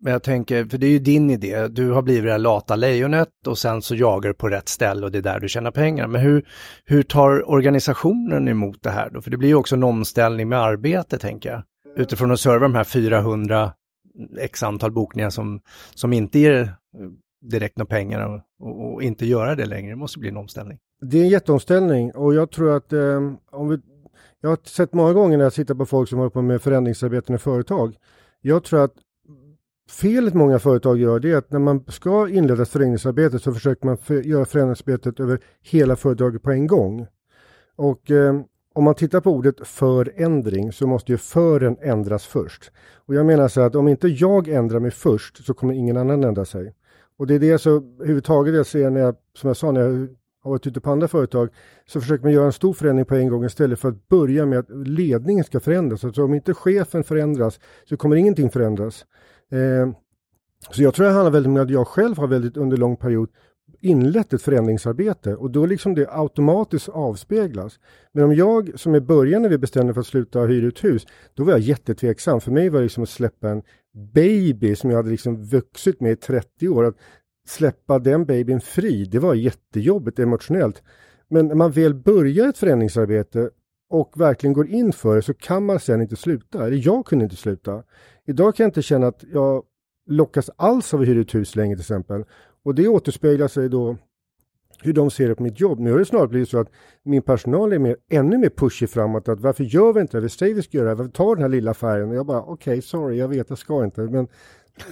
Men 0.02 0.14
jag 0.14 0.24
tänker, 0.24 0.66
för 0.66 0.78
det 0.78 0.88
är 0.88 0.92
ju 0.92 1.00
din 1.00 1.30
idé, 1.30 1.68
du 1.68 1.92
har 1.92 2.02
blivit 2.02 2.24
det 2.24 2.32
här 2.32 2.40
lata 2.40 2.76
lejonet 2.76 3.48
och 3.48 3.58
sen 3.58 3.82
så 3.82 3.96
jagar 3.96 4.30
du 4.30 4.34
på 4.34 4.50
rätt 4.50 4.70
ställe 4.70 5.06
och 5.06 5.12
det 5.12 5.18
är 5.18 5.22
där 5.22 5.40
du 5.40 5.50
tjänar 5.50 5.72
pengar. 5.72 6.08
Men 6.08 6.22
hur, 6.22 6.48
hur 6.86 7.04
tar 7.04 7.50
organisationen 7.50 8.48
emot 8.48 8.78
det 8.82 8.90
här 8.90 9.10
då? 9.10 9.22
För 9.22 9.32
det 9.32 9.38
blir 9.38 9.50
ju 9.50 9.56
också 9.56 9.76
en 9.76 9.84
omställning 9.84 10.50
med 10.50 10.60
arbete 10.60 11.18
tänker 11.18 11.50
jag. 11.50 11.64
Utifrån 11.98 12.32
att 12.32 12.40
serva 12.40 12.60
de 12.60 12.76
här 12.76 12.84
400 12.84 13.72
x 14.40 14.64
antal 14.64 14.92
bokningar 14.92 15.30
som, 15.30 15.62
som 15.96 16.14
inte 16.14 16.40
ger 16.40 16.62
eh, 16.62 16.70
direkt 17.42 17.78
några 17.78 17.90
pengar 17.90 18.44
och, 18.60 18.94
och, 18.94 19.04
inte 19.04 19.26
göra 19.26 19.56
det 19.56 19.66
längre. 19.66 19.92
Det 19.92 19.96
måste 19.96 20.20
bli 20.20 20.30
en 20.30 20.38
omställning. 20.38 20.78
Det 21.02 21.18
är 21.18 21.24
en 21.24 21.30
jätteomställning 21.30 22.12
och 22.12 22.34
jag 22.34 22.52
tror 22.52 22.78
att 22.78 22.94
eh, 22.94 23.34
om 23.52 23.70
vi, 23.70 23.80
jag 24.42 24.50
har 24.50 24.58
sett 24.64 24.94
många 24.94 25.14
gånger 25.14 25.38
när 25.38 25.46
jag 25.46 25.54
sitter 25.54 25.76
på 25.76 25.86
folk 25.86 26.10
som 26.10 26.18
håller 26.18 26.30
på 26.30 26.42
med 26.42 26.62
förändringsarbeten 26.62 27.36
i 27.36 27.38
företag. 27.38 27.96
Jag 28.42 28.64
tror 28.64 28.84
att 28.84 28.94
felet 29.90 30.34
många 30.34 30.60
företag 30.60 30.98
gör 30.98 31.20
det 31.20 31.32
är 31.32 31.38
att 31.38 31.52
när 31.52 31.60
man 31.60 31.84
ska 31.88 32.30
inleda 32.30 32.64
ett 32.64 32.70
förändringsarbete 32.70 33.40
så 33.40 33.54
försöker 33.54 33.86
man 33.86 33.98
för, 33.98 34.22
göra 34.22 34.46
förändringsarbetet 34.46 35.20
över 35.20 35.40
hela 35.62 35.96
företaget 35.96 36.44
på 36.44 36.52
en 36.52 36.68
gång. 36.68 37.08
Och 37.76 38.12
eh, 38.12 38.42
om 38.74 38.84
man 38.84 38.96
tittar 38.96 39.22
på 39.22 39.32
ordet 39.32 39.68
förändring 39.68 40.72
så 40.72 40.88
måste 40.88 41.12
ju 41.12 41.18
fören 41.18 41.78
ändras 41.82 42.26
först. 42.26 42.72
Och 42.96 43.16
jag 43.16 43.26
menar 43.26 43.48
så 43.48 43.62
att 43.62 43.76
om 43.76 43.88
inte 43.88 44.08
jag 44.08 44.48
ändrar 44.48 44.80
mig 44.80 44.92
först 44.92 45.46
så 45.46 45.54
kommer 45.54 45.74
ingen 45.74 45.98
annan 45.98 46.24
ändra 46.24 46.46
sig. 46.46 46.74
Och 47.20 47.28
det 47.28 47.36
är 47.36 47.40
det 47.40 47.58
så 47.58 47.76
överhuvudtaget 47.76 48.56
jag 48.56 48.66
ser 48.66 48.90
när 48.90 49.02
jag, 49.02 49.16
som 49.34 49.48
jag 49.48 49.58
sa, 49.58 49.72
när 49.72 49.82
jag 49.82 50.08
har 50.44 50.52
varit 50.52 50.68
ute 50.68 50.82
på 50.82 50.92
andra 50.92 51.08
företag 51.08 51.50
så 51.86 52.02
försöker 52.02 52.24
man 52.24 52.34
göra 52.34 52.46
en 52.46 52.54
stor 52.54 52.74
förändring 52.74 53.06
på 53.06 53.16
en 53.16 53.28
gång 53.28 53.46
istället 53.46 53.80
för 53.80 53.90
att 53.90 54.08
börja 54.08 54.46
med 54.46 54.60
att 54.60 54.70
ledningen 54.70 55.44
ska 55.44 55.60
förändras. 55.60 56.02
Så 56.16 56.24
om 56.24 56.34
inte 56.34 56.54
chefen 56.54 57.04
förändras 57.04 57.60
så 57.90 57.98
kommer 57.98 58.16
ingenting 58.16 58.50
förändras. 58.50 59.06
Eh, 59.52 59.94
så 60.72 60.84
jag 60.84 60.94
tror 60.94 61.06
det 61.06 61.12
handlar 61.12 61.32
väldigt 61.32 61.52
mycket 61.52 61.62
om 61.62 61.66
att 61.66 61.74
jag 61.74 61.88
själv 61.88 62.18
har 62.18 62.28
väldigt 62.28 62.58
under 62.58 62.78
lång 62.78 62.98
period 62.98 63.30
inlett 63.82 64.34
ett 64.34 64.42
förändringsarbete 64.42 65.36
och 65.36 65.52
då 65.52 65.66
liksom 65.66 65.96
det 65.96 66.08
automatiskt 66.10 66.90
avspeglas. 66.90 67.80
Men 68.12 68.24
om 68.24 68.36
jag 68.36 68.80
som 68.80 68.96
i 68.96 69.02
början 69.02 69.42
när 69.42 69.50
vi 69.50 69.58
bestämde 69.58 69.94
för 69.94 70.02
att 70.02 70.08
sluta 70.08 70.42
hyra 70.42 70.66
ut 70.66 70.84
hus, 70.84 71.08
då 71.34 71.44
var 71.44 71.52
jag 71.52 71.60
jättetveksam. 71.60 72.42
För 72.42 72.52
mig 72.52 72.70
var 72.70 72.80
det 72.80 72.84
liksom 72.84 73.04
att 73.04 73.10
släppa 73.10 73.50
en 73.50 73.64
baby 74.14 74.76
som 74.76 74.90
jag 74.90 74.98
hade 74.98 75.10
liksom 75.10 75.44
vuxit 75.44 76.02
med 76.02 76.12
i 76.12 76.16
30 76.16 76.70
år. 76.70 76.86
Att 76.86 76.96
släppa 77.48 78.00
den 78.00 78.26
babyn 78.26 78.62
fri, 78.62 79.06
det 79.06 79.20
var 79.20 79.34
jättejobbigt 79.34 80.20
emotionellt. 80.20 80.84
Men 81.30 81.48
när 81.48 81.56
man 81.56 81.72
väl 81.72 81.94
börjar 81.94 82.50
ett 82.50 82.58
förändringsarbete 82.58 83.50
och 83.90 84.14
verkligen 84.16 84.54
går 84.54 84.68
in 84.68 84.94
för 84.94 85.16
det 85.16 85.22
så 85.22 85.34
kan 85.34 85.66
man 85.66 85.80
sen 85.80 86.02
inte 86.02 86.16
sluta. 86.16 86.66
Eller 86.66 86.88
jag 86.88 87.06
kunde 87.06 87.24
inte 87.24 87.36
sluta. 87.36 87.84
Idag 88.28 88.56
kan 88.56 88.64
jag 88.64 88.70
inte 88.70 88.82
känna 88.82 89.08
att 89.08 89.24
jag 89.34 89.64
lockas 90.10 90.50
alls 90.56 90.94
av 90.94 91.02
att 91.02 91.08
hyra 91.08 91.20
ut 91.20 91.36
hus 91.36 91.56
längre 91.56 91.76
till 91.76 91.82
exempel. 91.82 92.24
Och 92.70 92.76
det 92.76 92.88
återspeglar 92.88 93.48
sig 93.48 93.70
då 93.70 93.98
hur 94.82 94.94
de 94.94 95.12
ser 95.12 95.28
det 95.28 95.36
på 95.36 95.44
mitt 95.44 95.60
jobb. 95.60 95.80
Nu 95.80 95.92
har 95.92 96.00
det 96.00 96.06
snarare 96.06 96.28
blivit 96.28 96.50
så 96.50 96.60
att 96.60 96.72
min 97.04 97.22
personal 97.22 97.74
är 97.74 97.80
mer, 97.80 97.98
ännu 98.10 98.38
mer 98.38 98.50
pushig 98.50 98.90
framåt. 98.90 99.30
Att 99.30 99.40
varför 99.40 99.64
gör 99.64 99.94
vi 99.94 100.02
inte 100.02 100.18
det? 100.18 100.22
Vi 100.22 100.30
säger 100.30 100.56
vi 100.56 100.62
ska 100.62 100.78
göra 100.78 100.90
det. 100.90 100.96
Varför 100.96 101.12
tar 101.12 101.36
den 101.36 101.42
här 101.42 101.50
lilla 101.50 101.74
färgen? 101.74 102.10
Och 102.10 102.16
jag 102.16 102.26
bara 102.26 102.42
okej, 102.42 102.54
okay, 102.54 102.82
sorry, 102.82 103.18
jag 103.18 103.28
vet, 103.28 103.50
jag 103.50 103.58
ska 103.58 103.84
inte. 103.84 104.02
Men, 104.02 104.28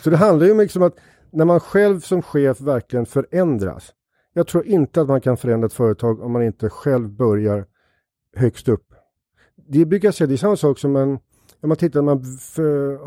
så 0.03 0.09
det 0.09 0.17
handlar 0.17 0.45
ju 0.45 0.51
om 0.51 0.59
liksom 0.59 0.83
att 0.83 0.95
när 1.31 1.45
man 1.45 1.59
själv 1.59 1.99
som 1.99 2.21
chef 2.21 2.61
verkligen 2.61 3.05
förändras. 3.05 3.93
Jag 4.33 4.47
tror 4.47 4.65
inte 4.65 5.01
att 5.01 5.07
man 5.07 5.21
kan 5.21 5.37
förändra 5.37 5.65
ett 5.65 5.73
företag 5.73 6.21
om 6.21 6.31
man 6.31 6.43
inte 6.43 6.69
själv 6.69 7.09
börjar 7.09 7.65
högst 8.35 8.69
upp. 8.69 8.93
Det 9.67 9.85
brukar 9.85 10.07
jag 10.07 10.15
säga, 10.15 10.27
det 10.27 10.35
är 10.35 10.37
samma 10.37 10.55
sak 10.55 10.79
som 10.79 10.95
en, 10.95 11.09
om 11.61 11.69
man 11.69 11.77
tittar 11.77 12.01
när 12.01 12.15
man 12.15 12.23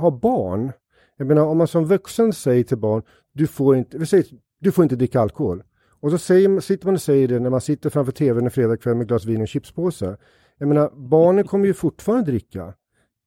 har 0.00 0.10
barn. 0.10 0.72
Jag 1.16 1.26
menar 1.26 1.42
om 1.42 1.58
man 1.58 1.68
som 1.68 1.84
vuxen 1.84 2.32
säger 2.32 2.64
till 2.64 2.78
barn, 2.78 3.02
du 3.32 3.46
får 3.46 3.76
inte, 3.76 3.98
vi 3.98 4.06
säger, 4.06 4.26
du 4.60 4.72
får 4.72 4.82
inte 4.82 4.96
dricka 4.96 5.20
alkohol. 5.20 5.62
Och 6.00 6.10
så 6.10 6.18
säger, 6.18 6.60
sitter 6.60 6.86
man 6.86 6.94
och 6.94 7.02
säger 7.02 7.28
det 7.28 7.40
när 7.40 7.50
man 7.50 7.60
sitter 7.60 7.90
framför 7.90 8.12
tvn 8.12 8.44
en 8.44 8.50
fredagkväll 8.50 8.94
med 8.94 9.08
glas 9.08 9.24
vin 9.24 9.42
och 9.42 9.48
chipspåse. 9.48 10.16
Jag 10.58 10.68
menar, 10.68 10.90
barnen 10.94 11.44
kommer 11.44 11.66
ju 11.66 11.74
fortfarande 11.74 12.30
dricka. 12.30 12.74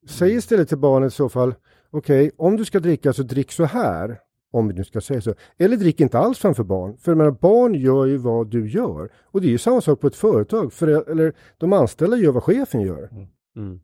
Säg 0.08 0.34
istället 0.34 0.68
till 0.68 0.78
barnet 0.78 1.12
i 1.12 1.16
så 1.16 1.28
fall, 1.28 1.54
okej, 1.90 2.26
okay, 2.26 2.30
om 2.36 2.56
du 2.56 2.64
ska 2.64 2.80
dricka 2.80 3.12
så 3.12 3.22
drick 3.22 3.52
så 3.52 3.64
här. 3.64 4.18
Om 4.52 4.68
vi 4.68 4.74
nu 4.74 4.84
ska 4.84 5.00
säga 5.00 5.20
så. 5.20 5.34
Eller 5.58 5.76
drick 5.76 6.00
inte 6.00 6.18
alls 6.18 6.38
framför 6.38 6.64
barn. 6.64 6.96
För 6.96 7.10
jag 7.12 7.18
menar, 7.18 7.30
barn 7.30 7.74
gör 7.74 8.06
ju 8.06 8.16
vad 8.16 8.50
du 8.50 8.68
gör. 8.68 9.10
Och 9.24 9.40
det 9.40 9.46
är 9.46 9.50
ju 9.50 9.58
samma 9.58 9.80
sak 9.80 10.00
på 10.00 10.06
ett 10.06 10.16
företag. 10.16 10.72
För, 10.72 11.10
eller 11.10 11.32
de 11.58 11.72
anställda 11.72 12.16
gör 12.16 12.32
vad 12.32 12.42
chefen 12.42 12.80
gör. 12.80 13.08
Mm. 13.56 13.80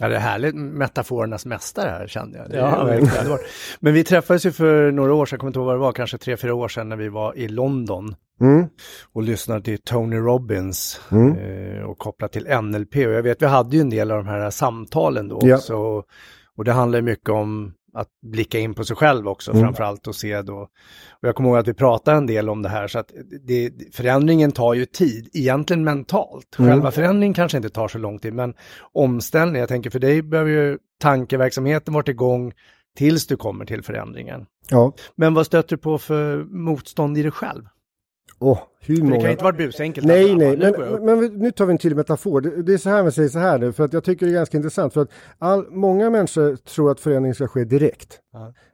Ja, 0.00 0.08
det 0.08 0.16
är 0.16 0.20
härligt, 0.20 0.54
metaforernas 0.54 1.46
mästare 1.46 1.90
här 1.90 2.06
kände 2.06 2.38
jag. 2.38 2.60
Ja, 2.60 2.76
underbart. 2.76 3.40
Men 3.80 3.92
vi 3.94 4.04
träffades 4.04 4.46
ju 4.46 4.52
för 4.52 4.90
några 4.90 5.14
år 5.14 5.26
sedan, 5.26 5.34
jag 5.36 5.40
kommer 5.40 5.48
inte 5.48 5.58
ihåg 5.58 5.66
vad 5.66 5.74
det 5.74 5.78
var, 5.80 5.92
kanske 5.92 6.18
tre, 6.18 6.36
fyra 6.36 6.54
år 6.54 6.68
sedan 6.68 6.88
när 6.88 6.96
vi 6.96 7.08
var 7.08 7.38
i 7.38 7.48
London 7.48 8.14
Mm. 8.40 8.66
och 9.12 9.22
lyssnade 9.22 9.62
till 9.62 9.78
Tony 9.82 10.16
Robbins 10.16 11.00
Mm. 11.12 11.36
eh, 11.36 11.82
och 11.82 11.98
kopplat 11.98 12.32
till 12.32 12.46
NLP. 12.62 12.96
Och 13.06 13.12
jag 13.12 13.22
vet, 13.22 13.42
vi 13.42 13.46
hade 13.46 13.76
ju 13.76 13.80
en 13.80 13.90
del 13.90 14.10
av 14.10 14.16
de 14.24 14.26
här 14.26 14.50
samtalen 14.50 15.28
då 15.28 15.38
Ja. 15.42 15.56
också. 15.56 16.02
Och 16.56 16.64
det 16.64 16.72
handlar 16.72 17.00
mycket 17.00 17.28
om 17.28 17.72
att 17.96 18.08
blicka 18.22 18.58
in 18.58 18.74
på 18.74 18.84
sig 18.84 18.96
själv 18.96 19.28
också 19.28 19.50
Mm. 19.50 19.62
framförallt 19.62 20.06
och 20.06 20.14
se 20.16 20.42
då. 20.42 20.56
Och 21.10 21.28
jag 21.28 21.34
kommer 21.34 21.48
ihåg 21.48 21.58
att 21.58 21.68
vi 21.68 21.74
pratade 21.74 22.16
en 22.16 22.26
del 22.26 22.48
om 22.48 22.62
det 22.62 22.68
här 22.68 22.88
så 22.88 22.98
att 22.98 23.10
det, 23.46 23.72
förändringen 23.94 24.52
tar 24.52 24.74
ju 24.74 24.86
tid, 24.86 25.28
egentligen 25.32 25.84
mentalt. 25.84 26.58
Mm. 26.58 26.70
Själva 26.70 26.90
förändringen 26.90 27.34
kanske 27.34 27.56
inte 27.56 27.70
tar 27.70 27.88
så 27.88 27.98
lång 27.98 28.18
tid 28.18 28.34
men 28.34 28.54
omställning, 28.92 29.60
jag 29.60 29.68
tänker 29.68 29.90
för 29.90 29.98
dig 29.98 30.22
behöver 30.22 30.50
ju 30.50 30.78
tankeverksamheten 31.00 31.94
varit 31.94 32.08
igång 32.08 32.52
tills 32.96 33.26
du 33.26 33.36
kommer 33.36 33.64
till 33.64 33.82
förändringen. 33.82 34.46
Ja. 34.70 34.92
Men 35.14 35.34
vad 35.34 35.46
stöter 35.46 35.76
du 35.76 35.82
på 35.82 35.98
för 35.98 36.44
motstånd 36.44 37.18
i 37.18 37.22
dig 37.22 37.30
själv? 37.30 37.62
Åh, 38.38 38.58
hur 38.80 38.96
För 38.96 39.02
många... 39.02 39.14
det 39.16 39.22
kan 39.22 39.30
inte 39.30 39.44
vara 39.44 39.56
busenkelt. 39.56 40.06
Nej, 40.06 40.34
nej, 40.34 40.56
men, 40.56 41.04
men 41.04 41.38
nu 41.38 41.50
tar 41.50 41.66
vi 41.66 41.72
en 41.72 41.78
till 41.78 41.96
metafor. 41.96 42.40
Det, 42.40 42.62
det 42.62 42.74
är 42.74 42.78
så 42.78 42.90
här 42.90 43.02
man 43.02 43.12
säger 43.12 43.28
så 43.28 43.38
här 43.38 43.58
nu, 43.58 43.72
för 43.72 43.84
att 43.84 43.92
jag 43.92 44.04
tycker 44.04 44.26
det 44.26 44.32
är 44.32 44.34
ganska 44.34 44.56
intressant. 44.56 44.92
För 44.92 45.02
att 45.02 45.10
all, 45.38 45.66
många 45.70 46.10
människor 46.10 46.56
tror 46.56 46.90
att 46.90 47.00
förändring 47.00 47.34
ska 47.34 47.48
ske 47.48 47.64
direkt. 47.64 48.20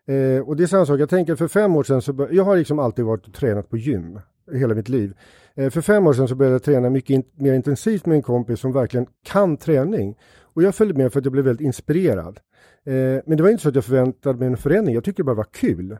Eh, 0.09 0.49
och 0.49 0.57
det 0.57 0.63
är 0.63 0.67
samma 0.67 0.87
sak, 0.87 1.01
jag 1.01 1.09
tänker 1.09 1.37
för 1.37 1.49
fem 1.49 1.77
år 1.77 1.85
sedan 1.85 2.03
så 2.03 2.13
bör, 2.13 2.29
jag 2.33 2.45
har 2.45 2.57
liksom 2.57 2.79
alltid 2.79 3.05
varit 3.05 3.27
och 3.27 3.35
tränat 3.35 3.71
på 3.71 3.77
gym 3.77 4.21
hela 4.53 4.75
mitt 4.75 4.89
liv. 4.89 5.15
Eh, 5.55 5.71
för 5.71 5.81
fem 5.81 6.07
år 6.07 6.13
sedan 6.13 6.29
så 6.29 6.35
började 6.35 6.55
jag 6.55 6.63
träna 6.63 6.91
mycket 6.91 7.11
in, 7.11 7.23
mer 7.35 7.55
intensivt 7.55 8.07
med 8.07 8.17
en 8.17 8.23
kompis 8.23 8.61
som 8.61 8.73
verkligen 8.73 9.07
kan 9.25 9.57
träning. 9.57 10.19
Och 10.43 10.63
jag 10.63 10.75
följde 10.75 11.03
med 11.03 11.13
för 11.13 11.19
att 11.19 11.25
jag 11.25 11.33
blev 11.33 11.45
väldigt 11.45 11.65
inspirerad. 11.65 12.41
Eh, 12.85 13.23
men 13.27 13.37
det 13.37 13.43
var 13.43 13.51
inte 13.51 13.63
så 13.63 13.69
att 13.69 13.75
jag 13.75 13.85
förväntade 13.85 14.39
mig 14.39 14.49
en 14.49 14.57
förändring, 14.57 14.95
jag 14.95 15.05
tyckte 15.05 15.23
det 15.23 15.25
bara 15.25 15.37
var 15.37 15.47
kul. 15.53 15.93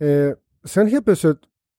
Eh, 0.00 0.32
sen 0.64 0.86
helt 0.86 1.04
plötsligt 1.04 1.38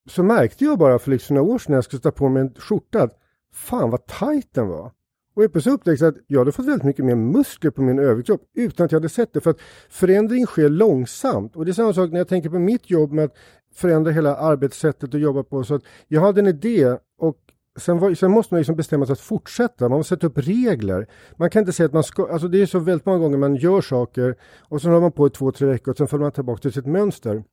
så 0.09 0.23
märkte 0.23 0.65
jag 0.65 0.79
bara 0.79 0.99
för 0.99 1.11
liksom 1.11 1.35
några 1.35 1.53
år 1.53 1.57
sedan 1.59 1.71
när 1.71 1.77
jag 1.77 1.83
skulle 1.83 2.01
ta 2.01 2.11
på 2.11 2.29
mig 2.29 2.41
en 2.41 2.53
skjorta 2.53 3.03
att 3.03 3.19
fan 3.53 3.89
vad 3.89 4.05
tajt 4.05 4.53
den 4.53 4.67
var. 4.67 4.91
Och 5.35 5.41
helt 5.41 5.51
plötsligt 5.51 5.75
upptäckte 5.75 6.05
jag 6.05 6.15
att 6.15 6.21
jag 6.27 6.39
hade 6.39 6.51
fått 6.51 6.65
väldigt 6.65 6.83
mycket 6.83 7.05
mer 7.05 7.15
muskler 7.15 7.71
på 7.71 7.81
min 7.81 7.99
överkropp 7.99 8.41
utan 8.53 8.85
att 8.85 8.91
jag 8.91 8.99
hade 8.99 9.09
sett 9.09 9.33
det. 9.33 9.41
För 9.41 9.51
att 9.51 9.61
förändring 9.89 10.45
sker 10.45 10.69
långsamt. 10.69 11.55
Och 11.55 11.65
det 11.65 11.71
är 11.71 11.73
samma 11.73 11.93
sak 11.93 12.11
när 12.11 12.17
jag 12.17 12.27
tänker 12.27 12.49
på 12.49 12.59
mitt 12.59 12.89
jobb 12.89 13.11
med 13.11 13.25
att 13.25 13.35
förändra 13.73 14.11
hela 14.11 14.35
arbetssättet 14.35 15.13
och 15.13 15.19
jobba 15.19 15.43
på. 15.43 15.63
Så 15.63 15.75
att 15.75 15.83
jag 16.07 16.21
hade 16.21 16.41
en 16.41 16.47
idé 16.47 16.97
och 17.19 17.37
sen, 17.79 17.99
var, 17.99 18.13
sen 18.13 18.31
måste 18.31 18.53
man 18.53 18.59
liksom 18.59 18.75
bestämma 18.75 19.05
sig 19.05 19.13
att 19.13 19.19
fortsätta. 19.19 19.89
Man 19.89 19.97
måste 19.97 20.15
sätta 20.15 20.27
upp 20.27 20.37
regler. 20.37 21.07
Man 21.37 21.49
kan 21.49 21.59
inte 21.59 21.71
säga 21.71 21.87
att 21.87 21.93
man 21.93 22.03
ska, 22.03 22.27
alltså 22.31 22.47
det 22.47 22.61
är 22.61 22.65
så 22.65 22.79
väldigt 22.79 23.05
många 23.05 23.19
gånger 23.19 23.37
man 23.37 23.55
gör 23.55 23.81
saker 23.81 24.35
och 24.69 24.81
sen 24.81 24.91
håller 24.91 25.01
man 25.01 25.11
på 25.11 25.27
i 25.27 25.29
två, 25.29 25.51
tre 25.51 25.67
veckor 25.67 25.91
och 25.91 25.97
sen 25.97 26.07
faller 26.07 26.23
man 26.23 26.31
tillbaka 26.31 26.61
till 26.61 26.73
sitt 26.73 26.85
mönster 26.85 27.43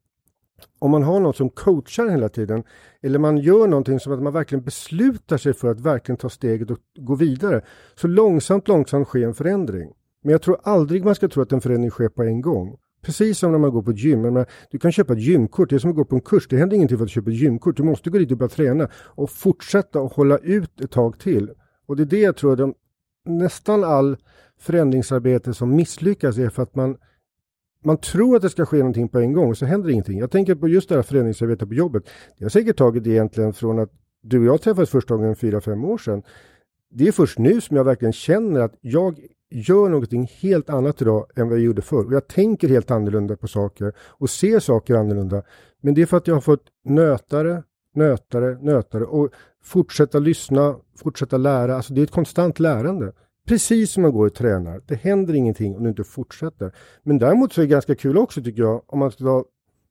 om 0.79 0.91
man 0.91 1.03
har 1.03 1.21
någon 1.21 1.35
som 1.35 1.51
coachar 1.51 2.09
hela 2.09 2.29
tiden 2.29 2.63
eller 3.03 3.19
man 3.19 3.39
gör 3.39 3.67
någonting 3.67 4.01
som 4.01 4.13
att 4.13 4.23
man 4.23 4.33
verkligen 4.33 4.65
beslutar 4.65 5.37
sig 5.37 5.55
för 5.55 5.69
att 5.69 5.81
verkligen 5.81 6.17
ta 6.17 6.29
steget 6.29 6.71
och 6.71 6.79
gå 6.99 7.15
vidare 7.15 7.63
så 7.95 8.09
långsamt, 8.09 8.69
långsamt 8.69 9.09
sker 9.09 9.27
en 9.27 9.35
förändring. 9.35 9.93
Men 10.23 10.33
jag 10.33 10.43
tror 10.43 10.61
aldrig 10.63 11.05
man 11.05 11.15
ska 11.15 11.29
tro 11.29 11.43
att 11.43 11.53
en 11.53 11.61
förändring 11.61 11.91
sker 11.91 12.09
på 12.09 12.23
en 12.23 12.41
gång. 12.41 12.77
Precis 13.03 13.39
som 13.39 13.53
när 13.53 13.59
man 13.59 13.71
går 13.71 13.83
på 13.83 13.91
ett 13.91 13.99
gym. 13.99 14.23
Menar, 14.23 14.47
Du 14.71 14.79
kan 14.79 14.93
köpa 14.93 15.13
ett 15.13 15.23
gymkort, 15.23 15.71
det 15.71 15.77
är 15.77 15.79
som 15.79 15.91
att 15.91 15.97
gå 15.97 16.05
på 16.05 16.15
en 16.15 16.21
kurs. 16.21 16.49
Det 16.49 16.57
händer 16.57 16.77
ingenting 16.77 16.99
för 16.99 17.05
att 17.05 17.09
du 17.09 17.13
köper 17.13 17.31
ett 17.31 17.37
gymkort. 17.37 17.77
Du 17.77 17.83
måste 17.83 18.11
gå 18.11 18.19
dit 18.19 18.33
och 18.33 18.39
börja 18.39 18.49
träna 18.49 18.89
och 18.95 19.31
fortsätta 19.31 20.01
och 20.01 20.13
hålla 20.13 20.39
ut 20.39 20.81
ett 20.81 20.91
tag 20.91 21.19
till. 21.19 21.51
Och 21.87 21.97
det 21.97 22.03
är 22.03 22.07
det 22.07 22.21
jag 22.21 22.37
tror 22.37 22.53
att 22.53 22.59
de, 22.59 22.75
nästan 23.25 23.85
all 23.85 24.17
förändringsarbete 24.59 25.55
som 25.55 25.77
misslyckas 25.77 26.39
är 26.39 26.49
för 26.49 26.63
att 26.63 26.75
man 26.75 26.97
man 27.85 27.97
tror 27.97 28.37
att 28.37 28.43
det 28.43 28.51
ska 28.51 28.67
ske 28.67 28.79
någonting 28.79 29.09
på 29.09 29.19
en 29.19 29.33
gång 29.33 29.51
och 29.51 29.59
så 29.59 29.67
händer 29.67 29.91
ingenting. 29.91 30.19
Jag 30.19 30.31
tänker 30.31 30.55
på 30.55 30.69
just 30.69 30.89
det 30.89 30.95
här 30.95 31.03
förändringsarbetet 31.03 31.69
på 31.69 31.75
jobbet. 31.75 32.03
Det 32.39 32.45
har 32.45 32.51
säkert 32.51 32.77
tagit 32.77 33.07
egentligen 33.07 33.53
från 33.53 33.79
att 33.79 33.91
du 34.23 34.39
och 34.39 34.45
jag 34.45 34.63
träffades 34.63 34.91
första 34.91 35.17
gången 35.17 35.37
fyra 35.37 35.61
fem 35.61 35.85
år 35.85 35.99
sedan. 35.99 36.23
Det 36.91 37.09
är 37.09 37.13
först 37.13 37.39
nu 37.39 37.61
som 37.61 37.77
jag 37.77 37.85
verkligen 37.85 38.13
känner 38.13 38.61
att 38.61 38.75
jag 38.81 39.21
gör 39.51 39.89
någonting 39.89 40.31
helt 40.41 40.71
annat 40.71 41.03
idag 41.03 41.27
än 41.37 41.49
vad 41.49 41.59
jag 41.59 41.65
gjorde 41.65 41.83
förr. 41.83 42.07
Och 42.07 42.13
jag 42.13 42.29
tänker 42.29 42.69
helt 42.69 42.91
annorlunda 42.91 43.37
på 43.37 43.49
saker 43.49 43.93
och 43.99 44.31
ser 44.31 44.61
saker 44.61 44.95
annorlunda. 44.95 45.43
Men 45.81 45.95
det 45.95 46.03
är 46.03 46.07
för 46.07 46.17
att 46.17 46.27
jag 46.27 46.35
har 46.35 46.41
fått 46.41 46.65
nötare, 46.85 47.63
nötare, 47.95 48.59
nötare 48.61 49.05
och 49.05 49.31
fortsätta 49.63 50.19
lyssna, 50.19 50.77
fortsätta 50.97 51.37
lära. 51.37 51.77
Alltså 51.77 51.95
det 51.95 52.01
är 52.01 52.03
ett 52.03 52.11
konstant 52.11 52.59
lärande. 52.59 53.13
Precis 53.47 53.91
som 53.91 54.03
man 54.03 54.13
går 54.13 54.27
och 54.27 54.35
tränar. 54.35 54.83
Det 54.87 54.95
händer 54.95 55.35
ingenting 55.35 55.77
om 55.77 55.83
du 55.83 55.89
inte 55.89 56.05
fortsätter. 56.05 56.73
Men 57.03 57.19
däremot 57.19 57.53
så 57.53 57.61
är 57.61 57.63
det 57.63 57.71
ganska 57.71 57.95
kul 57.95 58.19
också 58.19 58.43
tycker 58.43 58.63
jag, 58.63 58.83
om 58.87 58.99
man 58.99 59.11
ska 59.11 59.25
ta 59.25 59.45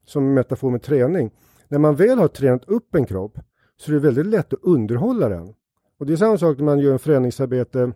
som 0.06 0.34
metafor 0.34 0.72
med 0.72 0.82
träning. 0.82 1.32
När 1.68 1.80
man 1.80 1.96
väl 1.96 2.20
har 2.20 2.28
tränat 2.28 2.66
upp 2.66 2.96
en 2.96 3.06
kropp 3.06 3.40
så 3.78 3.92
är 3.92 3.94
det 3.94 4.00
väldigt 4.00 4.26
lätt 4.26 4.54
att 4.54 4.60
underhålla 4.64 5.30
den. 5.30 5.54
Och 6.00 6.06
det 6.06 6.14
är 6.14 6.18
samma 6.18 6.38
sak 6.38 6.58
när 6.58 6.66
man 6.66 6.80
gör 6.80 6.94
en 6.94 7.00
förändringsarbete 7.00 7.94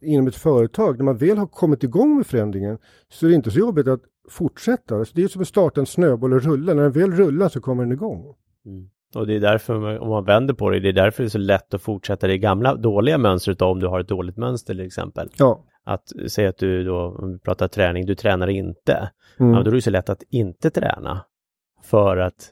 inom 0.00 0.26
ett 0.26 0.36
företag. 0.36 0.98
När 0.98 1.04
man 1.04 1.16
väl 1.16 1.38
har 1.38 1.46
kommit 1.46 1.84
igång 1.84 2.16
med 2.16 2.26
förändringen 2.26 2.78
så 3.08 3.26
är 3.26 3.30
det 3.30 3.36
inte 3.36 3.50
så 3.50 3.58
jobbigt 3.58 3.88
att 3.88 4.02
fortsätta. 4.28 5.04
Så 5.04 5.12
det 5.14 5.22
är 5.22 5.28
som 5.28 5.42
att 5.42 5.48
starta 5.48 5.80
en 5.80 5.86
snöboll 5.86 6.32
och 6.32 6.42
rulla. 6.42 6.74
När 6.74 6.82
den 6.82 6.92
väl 6.92 7.12
rullar 7.12 7.48
så 7.48 7.60
kommer 7.60 7.82
den 7.82 7.92
igång. 7.92 8.34
Mm. 8.66 8.90
Och 9.14 9.26
det 9.26 9.34
är 9.36 9.40
därför, 9.40 9.98
om 9.98 10.08
man 10.08 10.24
vänder 10.24 10.54
på 10.54 10.70
det, 10.70 10.80
det 10.80 10.88
är 10.88 10.92
därför 10.92 11.22
det 11.22 11.26
är 11.26 11.30
så 11.30 11.38
lätt 11.38 11.74
att 11.74 11.82
fortsätta 11.82 12.26
det 12.26 12.38
gamla 12.38 12.74
dåliga 12.74 13.18
mönstret 13.18 13.62
om 13.62 13.80
du 13.80 13.86
har 13.86 14.00
ett 14.00 14.08
dåligt 14.08 14.36
mönster 14.36 14.74
till 14.74 14.86
exempel. 14.86 15.28
Ja. 15.38 15.64
Att 15.84 16.12
säga 16.30 16.48
att 16.48 16.58
du 16.58 16.84
då, 16.84 17.16
om 17.18 17.32
vi 17.32 17.38
pratar 17.38 17.68
träning, 17.68 18.06
du 18.06 18.14
tränar 18.14 18.48
inte. 18.48 19.10
Mm. 19.40 19.54
Ja, 19.54 19.62
då 19.62 19.70
är 19.70 19.74
det 19.74 19.82
så 19.82 19.90
lätt 19.90 20.10
att 20.10 20.22
inte 20.30 20.70
träna. 20.70 21.20
För 21.82 22.16
att 22.16 22.50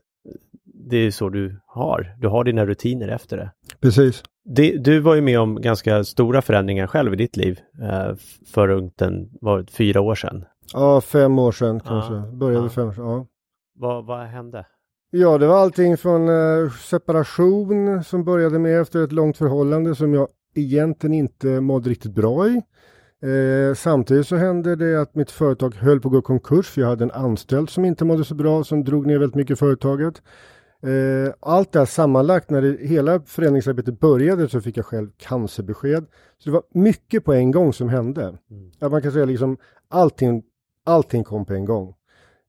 det 0.88 0.96
är 0.96 1.10
så 1.10 1.28
du 1.28 1.60
har. 1.66 2.14
Du 2.18 2.28
har 2.28 2.44
dina 2.44 2.66
rutiner 2.66 3.08
efter 3.08 3.36
det. 3.36 3.50
Precis. 3.80 4.22
det 4.44 4.84
du 4.84 5.00
var 5.00 5.14
ju 5.14 5.20
med 5.20 5.40
om 5.40 5.60
ganska 5.60 6.04
stora 6.04 6.42
förändringar 6.42 6.86
själv 6.86 7.12
i 7.12 7.16
ditt 7.16 7.36
liv 7.36 7.60
eh, 7.82 8.14
för 8.54 8.68
runt 8.68 9.02
en, 9.02 9.28
var 9.40 9.62
fyra 9.70 10.00
år 10.00 10.14
sedan. 10.14 10.44
Ja, 10.72 11.00
fem 11.00 11.38
år 11.38 11.52
sedan 11.52 11.80
kanske. 11.80 12.14
Ja. 12.14 12.26
Började 12.32 12.64
Ja. 12.64 12.70
fem 12.70 12.88
år 12.88 12.92
sedan. 12.92 13.04
Ja. 13.04 13.26
Vad, 13.78 14.06
vad 14.06 14.26
hände? 14.26 14.66
Ja, 15.10 15.38
det 15.38 15.46
var 15.46 15.56
allting 15.56 15.96
från 15.96 16.28
eh, 16.28 16.70
separation 16.70 18.04
som 18.04 18.24
började 18.24 18.58
med 18.58 18.80
efter 18.80 19.04
ett 19.04 19.12
långt 19.12 19.36
förhållande 19.36 19.94
som 19.94 20.14
jag 20.14 20.28
egentligen 20.54 21.14
inte 21.14 21.60
mådde 21.60 21.90
riktigt 21.90 22.14
bra 22.14 22.48
i. 22.48 22.62
Eh, 23.22 23.74
samtidigt 23.74 24.26
så 24.26 24.36
hände 24.36 24.76
det 24.76 25.00
att 25.00 25.14
mitt 25.14 25.30
företag 25.30 25.74
höll 25.74 26.00
på 26.00 26.08
att 26.08 26.12
gå 26.12 26.18
i 26.18 26.22
konkurs 26.22 26.70
för 26.70 26.80
jag 26.80 26.88
hade 26.88 27.04
en 27.04 27.10
anställd 27.10 27.70
som 27.70 27.84
inte 27.84 28.04
mådde 28.04 28.24
så 28.24 28.34
bra 28.34 28.64
som 28.64 28.84
drog 28.84 29.06
ner 29.06 29.18
väldigt 29.18 29.34
mycket 29.34 29.54
i 29.54 29.56
företaget. 29.56 30.22
Eh, 30.82 31.34
allt 31.40 31.72
det 31.72 31.78
här 31.78 31.86
sammanlagt 31.86 32.50
när 32.50 32.62
det, 32.62 32.86
hela 32.86 33.20
förändringsarbetet 33.20 34.00
började 34.00 34.48
så 34.48 34.60
fick 34.60 34.76
jag 34.76 34.86
själv 34.86 35.10
cancerbesked. 35.16 36.06
Så 36.38 36.50
det 36.50 36.50
var 36.50 36.62
mycket 36.74 37.24
på 37.24 37.32
en 37.32 37.50
gång 37.50 37.72
som 37.72 37.88
hände. 37.88 38.38
Ja, 38.78 38.88
man 38.88 39.02
kan 39.02 39.12
säga 39.12 39.24
liksom 39.24 39.56
allting, 39.88 40.42
allting 40.84 41.24
kom 41.24 41.44
på 41.44 41.54
en 41.54 41.64
gång. 41.64 41.88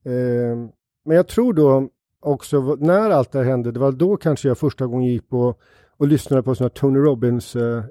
Eh, 0.04 0.56
men 1.04 1.16
jag 1.16 1.28
tror 1.28 1.52
då 1.52 1.88
också 2.20 2.76
när 2.80 3.10
allt 3.10 3.32
det 3.32 3.38
här 3.38 3.44
hände, 3.44 3.72
det 3.72 3.80
var 3.80 3.92
då 3.92 4.16
kanske 4.16 4.48
jag 4.48 4.58
första 4.58 4.86
gången 4.86 5.12
gick 5.12 5.28
på 5.28 5.54
och 5.96 6.08
lyssnade 6.08 6.42
på 6.42 6.54
sådana 6.54 6.70
Tony 6.70 6.98
Robbins 6.98 7.56
eh, 7.56 7.78
eh, 7.78 7.84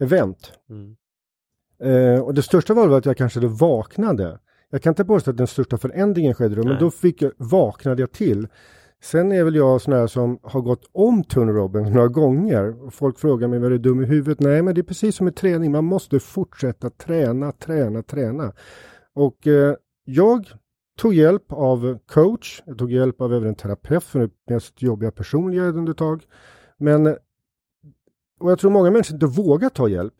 event. 0.00 0.52
Mm. 0.70 0.96
Eh, 1.82 2.20
och 2.20 2.34
det 2.34 2.42
största 2.42 2.74
var 2.74 2.98
att 2.98 3.06
jag 3.06 3.16
kanske 3.16 3.40
då 3.40 3.48
vaknade. 3.48 4.38
Jag 4.70 4.82
kan 4.82 4.90
inte 4.90 5.04
påstå 5.04 5.30
att 5.30 5.36
den 5.36 5.46
största 5.46 5.78
förändringen 5.78 6.34
skedde 6.34 6.54
då, 6.54 6.62
men 6.62 6.72
Nej. 6.72 6.80
då 6.80 6.90
fick 6.90 7.22
jag, 7.22 7.32
vaknade 7.36 8.02
jag 8.02 8.12
till. 8.12 8.48
Sen 9.02 9.32
är 9.32 9.44
väl 9.44 9.54
jag 9.54 9.80
sån 9.80 9.92
här 9.92 10.06
som 10.06 10.38
har 10.42 10.60
gått 10.60 10.90
om 10.92 11.24
Tony 11.24 11.52
Robbins 11.52 11.90
några 11.94 12.08
gånger. 12.08 12.84
Och 12.84 12.94
folk 12.94 13.18
frågar 13.18 13.48
mig, 13.48 13.58
var 13.58 13.70
du 13.70 13.78
dum 13.78 14.02
i 14.02 14.06
huvudet? 14.06 14.40
Nej, 14.40 14.62
men 14.62 14.74
det 14.74 14.80
är 14.80 14.82
precis 14.82 15.16
som 15.16 15.24
med 15.24 15.36
träning. 15.36 15.72
Man 15.72 15.84
måste 15.84 16.20
fortsätta 16.20 16.90
träna, 16.90 17.52
träna, 17.52 18.02
träna. 18.02 18.52
Och 19.14 19.46
eh, 19.46 19.74
jag 20.04 20.46
tog 20.96 21.14
hjälp 21.14 21.52
av 21.52 21.98
coach. 22.06 22.62
Jag 22.66 22.78
tog 22.78 22.92
hjälp 22.92 23.20
av 23.20 23.34
även 23.34 23.48
en 23.48 23.54
terapeut 23.54 24.04
för 24.04 24.18
det 24.20 24.30
mest 24.54 24.82
jobbiga 24.82 25.10
personliga 25.10 25.62
under 25.62 25.92
ett 25.92 25.98
tag. 25.98 26.22
Men 26.78 27.16
och 28.42 28.50
jag 28.50 28.58
tror 28.58 28.70
många 28.70 28.90
människor 28.90 29.14
inte 29.14 29.26
vågar 29.26 29.68
ta 29.68 29.88
hjälp. 29.88 30.14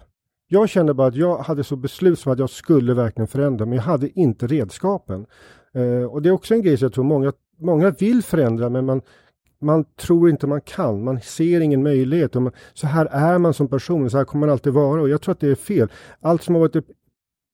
Jag 0.48 0.68
kände 0.68 0.94
bara 0.94 1.08
att 1.08 1.14
jag 1.14 1.38
hade 1.38 1.64
så 1.64 1.76
beslut 1.76 2.18
som 2.18 2.32
att 2.32 2.38
jag 2.38 2.50
skulle 2.50 2.94
verkligen 2.94 3.28
förändra, 3.28 3.66
men 3.66 3.76
jag 3.76 3.82
hade 3.82 4.20
inte 4.20 4.46
redskapen. 4.46 5.26
Eh, 5.74 6.04
och 6.04 6.22
det 6.22 6.28
är 6.28 6.32
också 6.32 6.54
en 6.54 6.62
grej 6.62 6.76
som 6.76 6.84
jag 6.84 6.92
tror 6.92 7.04
många, 7.04 7.32
många 7.58 7.90
vill 7.90 8.22
förändra, 8.22 8.68
men 8.68 8.86
man, 8.86 9.02
man 9.60 9.84
tror 9.84 10.30
inte 10.30 10.46
man 10.46 10.60
kan. 10.60 11.04
Man 11.04 11.20
ser 11.20 11.60
ingen 11.60 11.82
möjlighet. 11.82 12.36
Och 12.36 12.42
man, 12.42 12.52
så 12.74 12.86
här 12.86 13.06
är 13.06 13.38
man 13.38 13.54
som 13.54 13.68
person, 13.68 14.10
så 14.10 14.16
här 14.16 14.24
kommer 14.24 14.46
man 14.46 14.52
alltid 14.52 14.72
vara. 14.72 15.00
Och 15.00 15.08
jag 15.08 15.20
tror 15.20 15.32
att 15.32 15.40
det 15.40 15.48
är 15.48 15.54
fel. 15.54 15.88
Allt 16.20 16.42
som 16.42 16.54
har 16.54 16.60
varit 16.60 16.76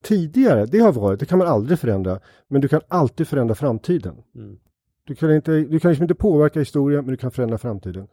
tidigare, 0.05 0.67
det 0.67 0.79
har 0.79 0.93
varit, 0.93 1.21
det 1.21 1.27
kan 1.27 1.39
man 1.39 1.47
aldrig 1.47 1.79
förändra. 1.79 2.21
Men 2.49 2.61
du 2.61 2.69
kan 2.69 2.81
alltid 2.89 3.29
förändra 3.29 3.55
framtiden. 3.55 4.15
Mm. 4.35 4.57
Du 5.07 5.15
kan, 5.15 5.35
inte, 5.35 5.53
du 5.53 5.81
kan 5.81 5.91
liksom 5.91 6.05
inte 6.05 6.15
påverka 6.15 6.59
historien, 6.59 7.05
men 7.05 7.11
du 7.11 7.17
kan 7.17 7.31
förändra 7.31 7.59
framtiden. 7.59 8.07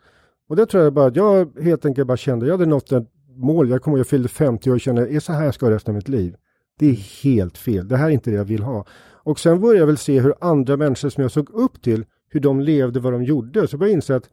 Och 0.50 0.56
det 0.56 0.66
tror 0.66 0.84
jag 0.84 0.94
bara 0.94 1.08
att 1.08 1.16
jag 1.16 1.60
helt 1.62 1.86
enkelt 1.86 2.08
bara 2.08 2.18
kände, 2.18 2.46
jag 2.46 2.54
hade 2.54 2.66
nått 2.66 2.92
ett 2.92 3.08
mål, 3.36 3.70
jag 3.70 3.82
kommer 3.82 3.98
jag 3.98 4.08
fyllde 4.08 4.30
50 4.30 4.72
och 4.72 4.82
kände, 4.82 5.08
är 5.08 5.20
så 5.20 5.34
här 5.34 5.52
ska 5.52 5.66
jag 5.66 5.74
resten 5.74 5.92
av 5.92 5.96
mitt 5.96 6.10
liv? 6.10 6.36
Det 6.80 6.86
är 6.86 7.24
helt 7.24 7.58
fel, 7.58 7.88
det 7.88 7.98
här 7.98 8.06
är 8.06 8.12
inte 8.12 8.30
det 8.30 8.36
jag 8.36 8.46
vill 8.46 8.64
ha. 8.64 8.86
Och 9.26 9.40
sen 9.40 9.62
började 9.62 9.80
jag 9.80 9.88
väl 9.88 9.98
se 9.98 10.20
hur 10.20 10.34
andra 10.42 10.78
människor 10.78 11.10
som 11.10 11.22
jag 11.22 11.32
såg 11.32 11.50
upp 11.50 11.82
till, 11.82 12.06
hur 12.30 12.40
de 12.40 12.60
levde, 12.60 13.00
vad 13.00 13.14
de 13.14 13.24
gjorde. 13.24 13.68
Så 13.68 13.78
började 13.78 13.92
jag 13.92 13.98
inse 13.98 14.16
att 14.16 14.30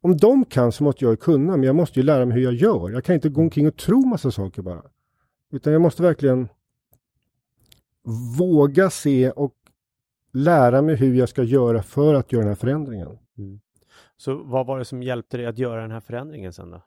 om 0.00 0.16
de 0.16 0.44
kan 0.44 0.72
så 0.72 0.84
måste 0.84 1.04
jag 1.04 1.20
kunna, 1.20 1.56
men 1.56 1.62
jag 1.62 1.76
måste 1.76 2.00
ju 2.00 2.06
lära 2.06 2.26
mig 2.26 2.36
hur 2.36 2.44
jag 2.44 2.54
gör. 2.54 2.90
Jag 2.90 3.04
kan 3.04 3.14
inte 3.14 3.28
gå 3.28 3.40
omkring 3.40 3.68
och 3.68 3.76
tro 3.76 4.06
massa 4.06 4.30
saker 4.30 4.62
bara. 4.62 4.82
Utan 5.52 5.72
jag 5.72 5.82
måste 5.82 6.02
verkligen 6.02 6.48
våga 8.38 8.90
se 8.90 9.30
och 9.30 9.54
lära 10.32 10.82
mig 10.82 10.94
hur 10.96 11.14
jag 11.14 11.28
ska 11.28 11.42
göra 11.42 11.82
för 11.82 12.14
att 12.14 12.32
göra 12.32 12.42
den 12.42 12.48
här 12.48 12.56
förändringen. 12.56 13.08
Så 14.16 14.34
vad 14.34 14.66
var 14.66 14.78
det 14.78 14.84
som 14.84 15.02
hjälpte 15.02 15.36
dig 15.36 15.46
att 15.46 15.58
göra 15.58 15.80
den 15.82 15.90
här 15.90 16.00
förändringen 16.00 16.52
sen 16.52 16.70
då? 16.70 16.82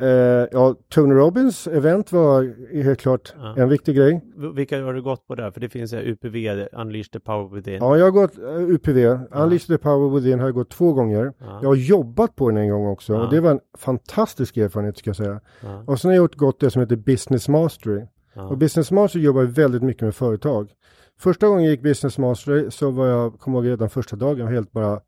Eh, 0.00 0.08
ja, 0.52 0.74
Tony 0.88 1.14
Robbins 1.14 1.66
event 1.66 2.12
var 2.12 2.54
helt 2.82 3.00
klart 3.00 3.34
Ja. 3.38 3.54
en 3.56 3.68
viktig 3.68 3.96
grej. 3.96 4.20
Vilka 4.54 4.84
har 4.84 4.94
du 4.94 5.02
gått 5.02 5.26
på 5.26 5.34
där? 5.34 5.50
För 5.50 5.60
det 5.60 5.68
finns 5.68 5.92
ju 5.92 5.96
UPV, 5.98 6.66
Unleash 6.72 7.08
the 7.12 7.20
Power 7.20 7.54
Within. 7.54 7.74
Ja, 7.74 7.96
jag 7.96 8.04
har 8.04 8.10
gått 8.10 8.38
uh, 8.38 8.70
UPV, 8.74 8.98
Unleash 9.30 9.66
the 9.66 9.78
Power 9.78 10.14
Within 10.20 10.38
har 10.40 10.46
jag 10.46 10.54
gått 10.54 10.70
två 10.70 10.92
gånger. 10.92 11.32
Ja. 11.38 11.58
Jag 11.62 11.68
har 11.68 11.76
jobbat 11.76 12.36
på 12.36 12.48
den 12.50 12.56
en 12.58 12.70
gång 12.70 12.86
också 12.86 13.12
Ja. 13.12 13.24
och 13.24 13.30
det 13.30 13.40
var 13.40 13.50
en 13.50 13.60
fantastisk 13.78 14.56
erfarenhet 14.56 14.98
ska 14.98 15.08
jag 15.08 15.16
säga. 15.16 15.40
Ja. 15.62 15.84
Och 15.86 16.00
sen 16.00 16.08
har 16.08 16.14
jag 16.14 16.22
gjort 16.22 16.34
gått 16.36 16.60
det 16.60 16.70
som 16.70 16.80
heter 16.80 16.96
Business 16.96 17.48
Mastery. 17.48 18.02
Ja. 18.36 18.42
Och 18.42 18.58
Business 18.58 18.90
Mastery 18.90 19.22
jobbar 19.22 19.42
väldigt 19.42 19.82
mycket 19.82 20.02
med 20.02 20.14
företag. 20.14 20.70
Första 21.18 21.48
gången 21.48 21.64
jag 21.64 21.70
gick 21.70 21.82
Business 21.82 22.18
Mastery 22.18 22.70
så 22.70 22.90
var 22.90 23.06
jag, 23.06 23.38
kommer 23.38 23.58
ihåg 23.58 23.66
redan 23.66 23.90
första 23.90 24.16
dagen, 24.16 24.38
jag 24.38 24.44
var 24.44 24.52
helt 24.52 24.72
bara 24.72 25.00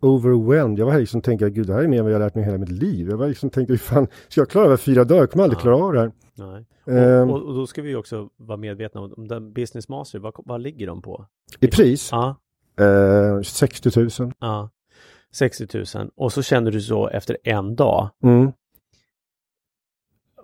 overwhelmed. 0.00 0.78
Jag 0.78 0.86
var 0.86 0.98
liksom 0.98 1.20
tänkte, 1.22 1.50
gud 1.50 1.66
det 1.66 1.72
här 1.74 1.82
är 1.82 1.88
mer 1.88 1.98
än 1.98 2.04
vad 2.04 2.12
jag 2.14 2.18
har 2.18 2.26
lärt 2.26 2.34
mig 2.34 2.44
hela 2.44 2.58
mitt 2.58 2.68
liv. 2.68 3.08
Jag 3.10 3.16
var 3.16 3.28
liksom 3.28 3.50
tänkte, 3.50 3.72
hur 3.72 3.78
fan 3.78 4.06
ska 4.28 4.40
jag 4.40 4.50
klara 4.50 4.64
det 4.64 4.70
här 4.70 4.76
fyra 4.76 5.04
dagar? 5.04 5.20
Jag 5.22 5.30
kommer 5.30 5.44
aldrig 5.44 5.58
Ja. 5.58 5.62
klara 5.62 5.76
av 5.76 5.92
det 5.92 6.00
här. 6.00 6.12
Nej. 6.34 6.66
Ehm, 6.98 7.30
Och, 7.30 7.36
och, 7.36 7.48
och 7.48 7.54
då 7.54 7.66
ska 7.66 7.82
vi 7.82 7.94
också 7.94 8.28
vara 8.36 8.56
medvetna 8.58 9.00
om, 9.00 9.14
om 9.16 9.28
den 9.28 9.52
Business 9.52 9.88
Master, 9.88 10.18
vad, 10.18 10.32
vad 10.36 10.60
ligger 10.60 10.86
de 10.86 11.02
på? 11.02 11.26
I 11.60 11.66
pris? 11.68 12.08
Ja, 12.12 12.36
Eh, 12.80 13.40
60 13.42 14.20
000. 14.20 14.32
ja. 14.40 14.70
60 15.32 15.68
000. 15.98 16.10
Och 16.16 16.32
så 16.32 16.42
känner 16.42 16.70
du 16.70 16.80
så 16.80 17.08
efter 17.08 17.36
en 17.44 17.76
dag. 17.76 18.10
Mm. 18.22 18.52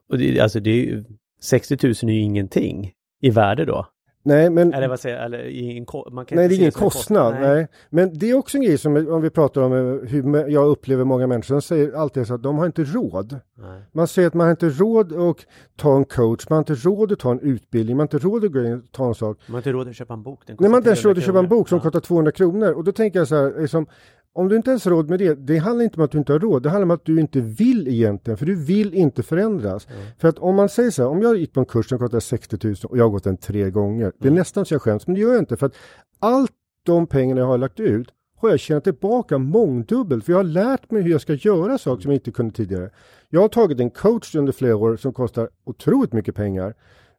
Och 0.09 0.19
det, 0.19 0.40
alltså 0.40 0.61
det 0.61 0.71
är 0.71 0.85
ju, 0.85 1.04
60 1.42 1.78
000 1.82 1.92
är 2.02 2.06
ju 2.06 2.20
ingenting 2.20 2.92
i 3.20 3.30
värde 3.30 3.64
då. 3.64 3.87
Nej, 4.25 4.50
men 4.50 4.75
Eller 4.75 4.88
vad 4.88 5.00
säger 5.00 5.16
jag, 5.16 5.25
eller 5.25 5.44
i 5.44 5.78
en, 5.78 5.87
man 6.12 6.25
kan 6.26 6.37
Nej, 6.37 6.49
det 6.49 6.54
är 6.54 6.58
ingen 6.58 6.72
som 6.72 6.82
en 6.82 6.90
kostnad. 6.90 7.34
Nej. 7.40 7.68
Men 7.90 8.18
det 8.18 8.30
är 8.30 8.34
också 8.34 8.56
en 8.56 8.62
grej 8.62 8.78
som, 8.78 9.08
om 9.08 9.22
vi 9.22 9.30
pratar 9.30 9.62
om 9.62 9.72
eh, 9.72 10.08
hur 10.08 10.49
jag 10.49 10.68
upplever 10.68 11.04
många 11.04 11.26
människor, 11.26 11.54
de 11.54 11.62
säger 11.62 11.92
alltid 11.92 12.26
så 12.26 12.34
att 12.34 12.42
de 12.42 12.58
har 12.58 12.66
inte 12.66 12.84
råd. 12.84 13.40
Nej. 13.58 13.82
Man 13.92 14.08
säger 14.08 14.28
att 14.28 14.34
man 14.34 14.44
har 14.46 14.50
inte 14.50 14.68
råd 14.68 15.12
att 15.12 15.37
ta 15.76 15.96
en 15.96 16.04
coach, 16.04 16.49
man 16.49 16.56
har 16.56 16.61
inte 16.61 16.75
råd 16.75 17.12
att 17.12 17.18
ta 17.18 17.30
en 17.30 17.40
utbildning, 17.40 17.96
man 17.96 18.00
har 18.00 18.14
inte 18.14 18.26
råd 18.26 18.44
att 18.44 18.52
gå 18.52 18.64
in 18.64 18.72
och 18.72 18.92
ta 18.92 19.08
en 19.08 19.14
sak. 19.14 19.38
Man 19.46 19.52
har 19.52 19.58
inte 19.58 19.72
råd 19.72 19.88
att 19.88 19.96
köpa 19.96 20.14
en 20.14 20.22
bok. 20.22 20.46
Den 20.46 20.56
Nej, 20.61 20.70
man 20.70 20.84
har 20.84 20.90
inte 20.90 21.08
råd 21.08 21.18
att 21.18 21.25
köpa 21.25 21.38
en 21.38 21.44
300 21.44 21.56
bok 21.56 21.68
som 21.68 21.80
kronor. 21.80 21.90
kostar 21.90 22.00
200 22.00 22.32
kronor. 22.32 22.72
Och 22.72 22.84
då 22.84 22.92
tänker 22.92 23.18
jag 23.18 23.28
så 23.28 23.37
här, 23.37 23.61
liksom, 23.61 23.87
om 24.34 24.48
du 24.48 24.56
inte 24.56 24.70
ens 24.70 24.84
har 24.84 24.92
råd 24.92 25.10
med 25.10 25.18
det, 25.18 25.34
det 25.34 25.58
handlar 25.58 25.84
inte 25.84 25.96
om 25.96 26.04
att 26.04 26.10
du 26.10 26.18
inte 26.18 26.32
har 26.32 26.40
råd, 26.40 26.62
det 26.62 26.70
handlar 26.70 26.84
om 26.84 26.90
att 26.90 27.04
du 27.04 27.20
inte 27.20 27.40
vill 27.40 27.88
egentligen, 27.88 28.36
för 28.36 28.46
du 28.46 28.64
vill 28.64 28.94
inte 28.94 29.22
förändras. 29.22 29.88
För 30.18 30.28
att 30.28 30.38
om 30.38 30.54
man 30.54 30.68
säger 30.68 30.90
så 30.90 31.02
här, 31.02 31.08
om 31.08 31.22
jag 31.22 31.36
gick 31.36 31.52
på 31.52 31.60
en 31.60 31.66
kurs 31.66 31.88
som 31.88 31.98
kostar 31.98 32.20
60 32.20 32.58
000 32.66 32.76
och 32.84 32.98
jag 32.98 33.04
har 33.04 33.10
gått 33.10 33.24
den 33.24 33.36
tre 33.36 33.70
gånger, 33.70 34.12
det 34.18 34.28
är 34.28 34.32
nästan 34.32 34.64
så 34.64 34.74
jag 34.74 34.82
skäms, 34.82 35.06
men 35.06 35.14
det 35.14 35.20
gör 35.20 35.32
jag 35.32 35.42
inte, 35.42 35.56
för 35.56 35.66
att 35.66 35.74
allt 36.18 36.52
de 36.82 37.06
pengarna 37.06 37.40
jag 37.40 37.46
har 37.46 37.58
lagt 37.58 37.80
ut 37.80 38.08
har 38.36 38.50
jag 38.50 38.60
tjänat 38.60 38.84
tillbaka 38.84 39.38
mångdubbelt, 39.38 40.24
för 40.24 40.32
jag 40.32 40.38
har 40.38 40.44
lärt 40.44 40.90
mig 40.90 41.02
hur 41.02 41.10
jag 41.10 41.20
ska 41.20 41.34
göra 41.34 41.78
saker 41.78 42.02
som 42.02 42.10
jag 42.10 42.16
inte 42.16 42.30
kunde 42.30 42.54
tidigare. 42.54 42.90
Jag 43.28 43.40
har 43.40 43.48
tagit 43.48 43.80
en 43.80 43.90
coach 43.90 44.34
under 44.34 44.52
flera 44.52 44.76
år 44.76 44.96
som 44.96 45.12
kostar 45.12 45.48
otroligt 45.64 46.12
mycket 46.12 46.34
pengar, 46.34 46.74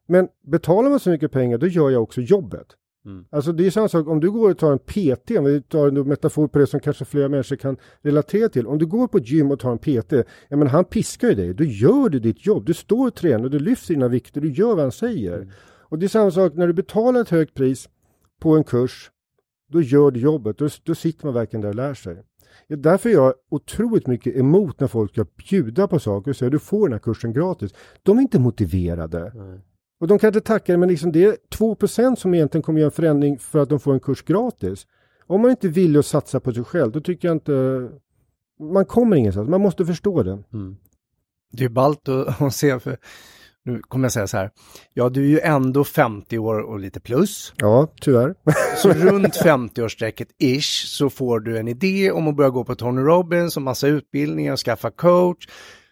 men 0.06 0.28
betalar 0.46 0.90
man 0.90 1.00
så 1.00 1.10
mycket 1.10 1.32
pengar, 1.32 1.58
då 1.58 1.66
gör 1.66 1.90
jag 1.90 2.02
också 2.02 2.20
jobbet. 2.20 2.66
Mm. 3.06 3.24
Alltså 3.30 3.52
det 3.52 3.66
är 3.66 3.70
samma 3.70 3.88
sak 3.88 4.08
om 4.08 4.20
du 4.20 4.30
går 4.30 4.50
och 4.50 4.58
tar 4.58 4.72
en 4.72 4.78
PT, 4.78 5.30
om 5.38 5.44
vi 5.44 5.62
tar 5.62 5.88
en 5.88 6.08
metafor 6.08 6.48
på 6.48 6.58
det 6.58 6.66
som 6.66 6.80
kanske 6.80 7.04
flera 7.04 7.28
människor 7.28 7.56
kan 7.56 7.76
relatera 8.02 8.48
till. 8.48 8.66
Om 8.66 8.78
du 8.78 8.86
går 8.86 9.08
på 9.08 9.18
gym 9.18 9.50
och 9.50 9.60
tar 9.60 9.72
en 9.72 9.78
PT, 9.78 10.12
ja 10.48 10.56
men 10.56 10.66
han 10.66 10.84
piskar 10.84 11.28
ju 11.28 11.34
dig, 11.34 11.54
då 11.54 11.64
gör 11.64 12.08
du 12.08 12.18
ditt 12.18 12.46
jobb. 12.46 12.66
Du 12.66 12.74
står 12.74 13.06
och 13.06 13.14
tränar, 13.14 13.48
du 13.48 13.58
lyfter 13.58 13.94
dina 13.94 14.08
vikter, 14.08 14.40
du 14.40 14.52
gör 14.52 14.74
vad 14.74 14.80
han 14.80 14.92
säger. 14.92 15.52
Och 15.94 15.98
det 15.98 16.06
är 16.06 16.08
samma 16.08 16.30
sak 16.30 16.54
när 16.54 16.66
du 16.66 16.72
betalar 16.72 17.20
ett 17.20 17.28
högt 17.28 17.54
pris 17.54 17.88
på 18.40 18.56
en 18.56 18.64
kurs, 18.64 19.10
då 19.72 19.80
gör 19.80 20.10
du 20.10 20.20
jobbet, 20.20 20.58
då, 20.58 20.68
då 20.82 20.94
sitter 20.94 21.26
man 21.26 21.34
verkligen 21.34 21.60
där 21.60 21.68
och 21.68 21.74
lär 21.74 21.94
sig. 21.94 22.22
Ja, 22.66 22.76
Därför 22.76 23.08
är 23.08 23.12
jag 23.12 23.34
otroligt 23.50 24.06
mycket 24.06 24.36
emot 24.36 24.80
när 24.80 24.88
folk 24.88 25.12
ska 25.12 25.26
bjuda 25.48 25.88
på 25.88 25.98
saker 25.98 26.30
och 26.30 26.36
säga 26.36 26.50
du 26.50 26.58
får 26.58 26.88
den 26.88 26.92
här 26.92 26.98
kursen 27.00 27.32
gratis. 27.32 27.74
De 28.02 28.18
är 28.18 28.22
inte 28.22 28.40
motiverade. 28.40 29.32
Nej. 29.34 29.60
Och 30.00 30.06
de 30.06 30.18
kan 30.18 30.28
inte 30.28 30.40
tacka 30.40 30.78
men 30.78 30.88
liksom 30.88 31.12
det 31.12 31.24
är 31.24 31.36
2% 31.58 32.16
som 32.16 32.34
egentligen 32.34 32.62
kommer 32.62 32.80
göra 32.80 32.88
en 32.88 32.92
förändring 32.92 33.38
för 33.38 33.58
att 33.58 33.68
de 33.68 33.80
får 33.80 33.94
en 33.94 34.00
kurs 34.00 34.22
gratis. 34.22 34.86
Om 35.26 35.40
man 35.40 35.50
inte 35.50 35.68
vill 35.68 35.98
att 35.98 36.06
satsa 36.06 36.40
på 36.40 36.52
sig 36.52 36.64
själv, 36.64 36.92
då 36.92 37.00
tycker 37.00 37.28
jag 37.28 37.34
inte... 37.34 37.88
Man 38.60 38.84
kommer 38.84 39.16
ingenstans, 39.16 39.48
man 39.48 39.60
måste 39.60 39.86
förstå 39.86 40.22
det. 40.22 40.42
Mm. 40.52 40.76
Det 41.52 41.64
är 41.64 41.68
ballt 41.68 42.08
att, 42.08 42.42
att 42.42 42.54
se, 42.54 42.80
för 42.80 42.96
nu 43.64 43.82
kommer 43.82 44.04
jag 44.04 44.12
säga 44.12 44.26
så 44.26 44.36
här, 44.36 44.50
ja 44.94 45.08
du 45.08 45.24
är 45.24 45.28
ju 45.28 45.40
ändå 45.40 45.84
50 45.84 46.38
år 46.38 46.60
och 46.60 46.80
lite 46.80 47.00
plus. 47.00 47.52
Ja, 47.56 47.88
tyvärr. 48.00 48.34
Så 48.76 48.92
runt 48.92 49.34
50-årsstrecket 49.34 50.28
ish 50.38 50.86
så 50.86 51.10
får 51.10 51.40
du 51.40 51.58
en 51.58 51.68
idé 51.68 52.10
om 52.10 52.28
att 52.28 52.36
börja 52.36 52.50
gå 52.50 52.64
på 52.64 52.74
Tony 52.74 53.02
Robbins 53.02 53.56
och 53.56 53.62
massa 53.62 53.86
utbildningar 53.86 54.52
och 54.52 54.58
skaffa 54.58 54.90
coach 54.90 55.48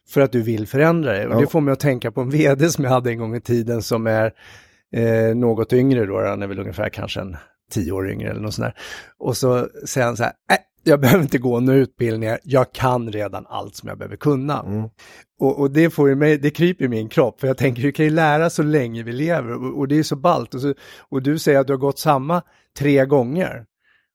för 0.08 0.20
att 0.20 0.32
du 0.32 0.42
vill 0.42 0.66
förändra 0.66 1.12
dig. 1.12 1.26
Och 1.26 1.34
Ja. 1.34 1.40
det 1.40 1.46
får 1.46 1.60
mig 1.60 1.72
att 1.72 1.80
tänka 1.80 2.12
på 2.12 2.20
en 2.20 2.30
vd 2.30 2.68
som 2.70 2.84
jag 2.84 2.90
hade 2.90 3.10
en 3.10 3.18
gång 3.18 3.36
i 3.36 3.40
tiden 3.40 3.82
som 3.82 4.06
är 4.06 4.32
eh, 4.96 5.34
något 5.34 5.72
yngre 5.72 6.06
då, 6.06 6.20
han 6.26 6.42
är 6.42 6.46
väl 6.46 6.58
ungefär 6.58 6.88
kanske 6.88 7.20
en 7.20 7.36
tio 7.72 7.92
år 7.92 8.10
yngre 8.10 8.30
eller 8.30 8.40
något 8.40 8.54
sånt 8.54 8.66
där. 8.66 8.74
Och 9.18 9.36
så 9.36 9.68
säger 9.86 10.06
han 10.06 10.16
så 10.16 10.22
här, 10.22 10.32
äh, 10.52 10.56
jag 10.84 11.00
behöver 11.00 11.22
inte 11.22 11.38
gå 11.38 11.60
några 11.60 11.78
utbildningar, 11.78 12.38
jag 12.42 12.72
kan 12.72 13.12
redan 13.12 13.46
allt 13.48 13.76
som 13.76 13.88
jag 13.88 13.98
behöver 13.98 14.16
kunna. 14.16 14.60
Mm. 14.60 14.88
Och, 15.40 15.60
och 15.60 15.70
det 15.70 15.90
får 15.90 16.08
ju 16.08 16.14
mig, 16.14 16.38
det 16.38 16.50
kryper 16.50 16.84
i 16.84 16.88
min 16.88 17.08
kropp, 17.08 17.40
för 17.40 17.46
jag 17.46 17.56
tänker, 17.56 17.82
vi 17.82 17.92
kan 17.92 18.04
ju 18.04 18.10
lära 18.10 18.50
så 18.50 18.62
länge 18.62 19.02
vi 19.02 19.12
lever 19.12 19.52
och, 19.52 19.78
och 19.78 19.88
det 19.88 19.98
är 19.98 20.02
så 20.02 20.16
ballt. 20.16 20.54
Och, 20.54 20.60
så, 20.60 20.74
och 20.98 21.22
du 21.22 21.38
säger 21.38 21.58
att 21.60 21.66
du 21.66 21.72
har 21.72 21.78
gått 21.78 21.98
samma 21.98 22.42
tre 22.78 23.06
gånger. 23.06 23.64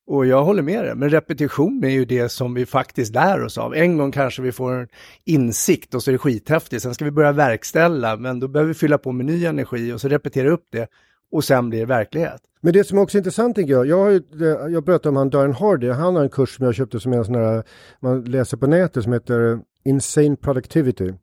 Och 0.07 0.25
jag 0.25 0.43
håller 0.43 0.61
med 0.61 0.83
dig, 0.83 0.95
men 0.95 1.09
repetition 1.09 1.83
är 1.83 1.89
ju 1.89 2.05
det 2.05 2.29
som 2.29 2.53
vi 2.53 2.65
faktiskt 2.65 3.13
lär 3.13 3.43
oss 3.43 3.57
av. 3.57 3.75
En 3.75 3.97
gång 3.97 4.11
kanske 4.11 4.41
vi 4.41 4.51
får 4.51 4.73
en 4.73 4.87
insikt 5.25 5.93
och 5.93 6.03
så 6.03 6.09
är 6.09 6.11
det 6.11 6.17
skithäftigt, 6.17 6.83
sen 6.83 6.93
ska 6.93 7.05
vi 7.05 7.11
börja 7.11 7.31
verkställa, 7.31 8.17
men 8.17 8.39
då 8.39 8.47
behöver 8.47 8.67
vi 8.67 8.73
fylla 8.73 8.97
på 8.97 9.11
med 9.11 9.25
ny 9.25 9.45
energi 9.45 9.93
och 9.93 10.01
så 10.01 10.07
repetera 10.07 10.49
upp 10.49 10.65
det 10.71 10.87
och 11.31 11.43
sen 11.43 11.69
blir 11.69 11.79
det 11.79 11.85
verklighet. 11.85 12.41
Men 12.61 12.73
det 12.73 12.83
som 12.83 12.97
också 12.97 13.17
är 13.17 13.19
intressant 13.19 13.55
tycker 13.55 13.71
jag, 13.71 13.87
jag, 13.87 13.97
har 13.97 14.09
ju, 14.09 14.21
eh, 14.41 14.73
jag 14.73 14.83
berättade 14.83 15.09
om 15.09 15.15
han 15.15 15.29
Darren 15.29 15.53
Hardy, 15.53 15.89
han 15.89 16.15
har 16.15 16.23
en 16.23 16.29
kurs 16.29 16.55
som 16.55 16.65
jag 16.65 16.75
köpte 16.75 16.99
som 16.99 17.13
är 17.13 17.17
en 17.17 17.25
sån 17.25 17.35
här, 17.35 17.63
man 17.99 18.23
läser 18.23 18.57
på 18.57 18.67
nätet 18.67 19.03
som 19.03 19.13
heter 19.13 19.59
Insane 19.85 20.35
Productivity. 20.35 21.13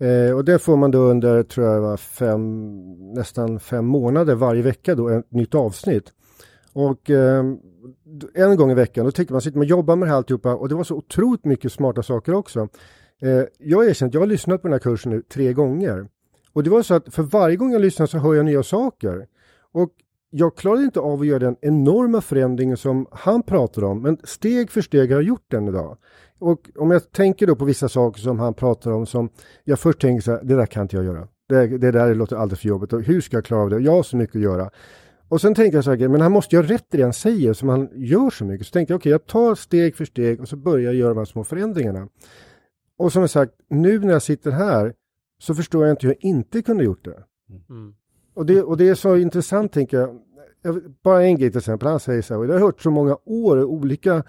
Eh, 0.00 0.36
och 0.36 0.44
det 0.44 0.58
får 0.58 0.76
man 0.76 0.90
då 0.90 0.98
under, 0.98 1.42
tror 1.42 1.66
jag 1.66 1.80
var 1.80 1.96
fem, 1.96 2.72
nästan 3.14 3.60
fem 3.60 3.86
månader 3.86 4.34
varje 4.34 4.62
vecka 4.62 4.94
då, 4.94 5.08
ett 5.08 5.32
nytt 5.32 5.54
avsnitt. 5.54 6.12
Och 6.78 7.10
eh, 7.10 7.44
en 8.34 8.56
gång 8.56 8.70
i 8.70 8.74
veckan, 8.74 9.04
då 9.04 9.10
tycker 9.10 9.32
man, 9.32 9.40
sitter 9.40 9.58
man 9.58 9.64
och 9.64 9.70
jobbar 9.70 9.96
med 9.96 10.08
det 10.08 10.10
här 10.10 10.16
alltihopa 10.16 10.54
och 10.54 10.68
det 10.68 10.74
var 10.74 10.84
så 10.84 10.94
otroligt 10.94 11.44
mycket 11.44 11.72
smarta 11.72 12.02
saker 12.02 12.34
också. 12.34 12.68
Eh, 13.22 13.42
jag 13.58 13.88
erkänner 13.88 14.10
att 14.10 14.14
jag 14.14 14.20
har 14.20 14.26
lyssnat 14.26 14.62
på 14.62 14.68
den 14.68 14.72
här 14.72 14.78
kursen 14.78 15.12
nu 15.12 15.22
tre 15.22 15.52
gånger. 15.52 16.08
Och 16.52 16.62
det 16.62 16.70
var 16.70 16.82
så 16.82 16.94
att 16.94 17.14
för 17.14 17.22
varje 17.22 17.56
gång 17.56 17.72
jag 17.72 17.80
lyssnar 17.80 18.06
så 18.06 18.18
hör 18.18 18.34
jag 18.34 18.44
nya 18.44 18.62
saker. 18.62 19.26
Och 19.72 19.90
jag 20.30 20.56
klarade 20.56 20.82
inte 20.82 21.00
av 21.00 21.20
att 21.20 21.26
göra 21.26 21.38
den 21.38 21.56
enorma 21.60 22.20
förändringen 22.20 22.76
som 22.76 23.06
han 23.10 23.42
pratar 23.42 23.84
om, 23.84 24.02
men 24.02 24.18
steg 24.24 24.70
för 24.70 24.80
steg 24.80 25.10
har 25.10 25.16
jag 25.16 25.28
gjort 25.28 25.46
den 25.50 25.68
idag. 25.68 25.98
Och 26.38 26.70
om 26.76 26.90
jag 26.90 27.12
tänker 27.12 27.46
då 27.46 27.56
på 27.56 27.64
vissa 27.64 27.88
saker 27.88 28.20
som 28.20 28.38
han 28.38 28.54
pratar 28.54 28.90
om 28.90 29.06
som 29.06 29.28
jag 29.64 29.78
först 29.78 30.00
tänker 30.00 30.22
så 30.22 30.30
här, 30.30 30.40
det 30.42 30.56
där 30.56 30.66
kan 30.66 30.82
inte 30.82 30.96
jag 30.96 31.04
göra. 31.04 31.28
Det, 31.48 31.78
det 31.78 31.90
där 31.90 32.14
låter 32.14 32.36
alldeles 32.36 32.60
för 32.60 32.68
jobbigt 32.68 32.92
och 32.92 33.02
hur 33.02 33.20
ska 33.20 33.36
jag 33.36 33.44
klara 33.44 33.62
av 33.62 33.70
det? 33.70 33.78
Jag 33.78 33.92
har 33.92 34.02
så 34.02 34.16
mycket 34.16 34.36
att 34.36 34.42
göra. 34.42 34.70
Och 35.28 35.40
sen 35.40 35.54
tänker 35.54 35.76
jag 35.76 35.84
så 35.84 35.94
här, 35.94 36.08
men 36.08 36.20
han 36.20 36.32
måste 36.32 36.56
ju 36.56 36.62
ha 36.62 36.68
rätt 36.68 36.94
i 36.94 36.96
det 36.96 37.02
han 37.02 37.12
säger 37.12 37.52
som 37.52 37.68
han 37.68 37.88
gör 37.94 38.30
så 38.30 38.44
mycket. 38.44 38.66
Så 38.66 38.72
tänkte 38.72 38.92
jag, 38.92 38.98
okej, 38.98 39.12
jag 39.12 39.26
tar 39.26 39.54
steg 39.54 39.96
för 39.96 40.04
steg 40.04 40.40
och 40.40 40.48
så 40.48 40.56
börjar 40.56 40.84
jag 40.84 40.94
göra 40.94 41.08
de 41.08 41.18
här 41.18 41.24
små 41.24 41.44
förändringarna. 41.44 42.08
Och 42.98 43.12
som 43.12 43.20
jag 43.20 43.30
sagt, 43.30 43.52
nu 43.68 43.98
när 43.98 44.12
jag 44.12 44.22
sitter 44.22 44.50
här 44.50 44.94
så 45.38 45.54
förstår 45.54 45.84
jag 45.84 45.92
inte 45.92 46.06
hur 46.06 46.14
jag 46.14 46.30
inte 46.30 46.62
kunde 46.62 46.84
gjort 46.84 47.04
det. 47.04 47.24
Mm. 47.70 47.94
Och 48.34 48.46
det, 48.46 48.62
och 48.62 48.76
det 48.76 48.88
är 48.88 48.94
så 48.94 49.16
intressant 49.16 49.72
tänker 49.72 49.96
jag. 49.96 50.20
jag. 50.62 50.82
Bara 51.02 51.22
en 51.22 51.38
grej 51.38 51.50
till 51.50 51.58
exempel, 51.58 51.88
han 51.88 52.00
säger 52.00 52.22
så 52.22 52.34
här, 52.34 52.40
och 52.40 52.46
det 52.46 52.52
har 52.52 52.60
jag 52.60 52.66
hört 52.66 52.82
så 52.82 52.90
många 52.90 53.18
år, 53.24 53.64
olika, 53.64 54.22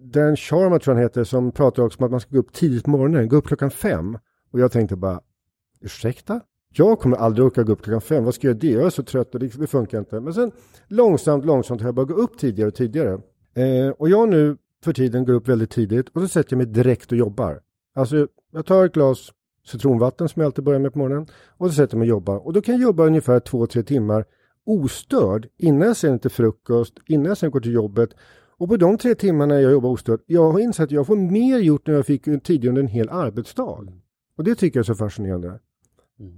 Dan 0.00 0.36
Sharma 0.36 0.78
tror 0.78 0.94
jag 0.94 0.94
han 0.94 1.02
heter, 1.02 1.24
som 1.24 1.52
pratar 1.52 1.82
också 1.82 1.98
om 1.98 2.04
att 2.04 2.10
man 2.10 2.20
ska 2.20 2.30
gå 2.30 2.38
upp 2.38 2.52
tidigt 2.52 2.84
på 2.84 2.90
morgonen, 2.90 3.28
gå 3.28 3.36
upp 3.36 3.46
klockan 3.46 3.70
fem. 3.70 4.18
Och 4.50 4.60
jag 4.60 4.72
tänkte 4.72 4.96
bara, 4.96 5.20
ursäkta? 5.80 6.40
Jag 6.74 7.00
kommer 7.00 7.16
aldrig 7.16 7.46
orka 7.46 7.62
gå 7.62 7.72
upp 7.72 7.82
klockan 7.82 8.00
fem, 8.00 8.24
vad 8.24 8.34
ska 8.34 8.46
jag 8.46 8.64
göra 8.64 8.74
det? 8.74 8.80
Jag 8.80 8.86
är 8.86 8.90
så 8.90 9.02
trött 9.02 9.34
och 9.34 9.40
det, 9.40 9.58
det 9.58 9.66
funkar 9.66 9.98
inte. 9.98 10.20
Men 10.20 10.34
sen 10.34 10.52
långsamt, 10.88 11.44
långsamt 11.44 11.80
har 11.80 11.88
jag 11.88 11.94
börjat 11.94 12.08
gå 12.08 12.14
upp 12.14 12.38
tidigare 12.38 12.68
och 12.68 12.74
tidigare. 12.74 13.20
Eh, 13.54 13.88
och 13.98 14.08
jag 14.08 14.28
nu 14.28 14.56
för 14.84 14.92
tiden 14.92 15.24
går 15.24 15.32
upp 15.32 15.48
väldigt 15.48 15.70
tidigt 15.70 16.08
och 16.08 16.22
så 16.22 16.28
sätter 16.28 16.52
jag 16.52 16.58
mig 16.58 16.66
direkt 16.66 17.12
och 17.12 17.18
jobbar. 17.18 17.60
Alltså 17.94 18.28
jag 18.52 18.66
tar 18.66 18.84
ett 18.84 18.94
glas 18.94 19.32
citronvatten 19.66 20.28
som 20.28 20.40
jag 20.40 20.46
alltid 20.46 20.64
börjar 20.64 20.80
med 20.80 20.92
på 20.92 20.98
morgonen 20.98 21.26
och 21.56 21.66
så 21.66 21.72
sätter 21.72 21.94
jag 21.94 21.98
mig 21.98 22.06
och 22.06 22.16
jobbar. 22.16 22.46
Och 22.46 22.52
då 22.52 22.62
kan 22.62 22.74
jag 22.74 22.82
jobba 22.82 23.06
ungefär 23.06 23.40
två, 23.40 23.66
tre 23.66 23.82
timmar 23.82 24.24
ostörd 24.66 25.48
innan 25.58 25.88
jag 25.88 25.96
sen 25.96 26.18
till 26.18 26.30
frukost, 26.30 26.94
innan 27.06 27.26
jag 27.26 27.38
sen 27.38 27.50
går 27.50 27.60
till 27.60 27.72
jobbet. 27.72 28.10
Och 28.58 28.68
på 28.68 28.76
de 28.76 28.98
tre 28.98 29.14
timmarna 29.14 29.60
jag 29.60 29.72
jobbar 29.72 29.90
ostörd, 29.90 30.20
jag 30.26 30.52
har 30.52 30.60
insett 30.60 30.84
att 30.84 30.90
jag 30.90 31.06
får 31.06 31.16
mer 31.16 31.58
gjort 31.58 31.88
än 31.88 31.94
jag 31.94 32.06
fick 32.06 32.24
tidigare 32.24 32.68
under 32.68 32.82
en 32.82 32.88
hel 32.88 33.08
arbetsdag. 33.08 33.88
Och 34.36 34.44
det 34.44 34.54
tycker 34.54 34.78
jag 34.78 34.82
är 34.82 34.86
så 34.86 34.94
fascinerande. 34.94 35.60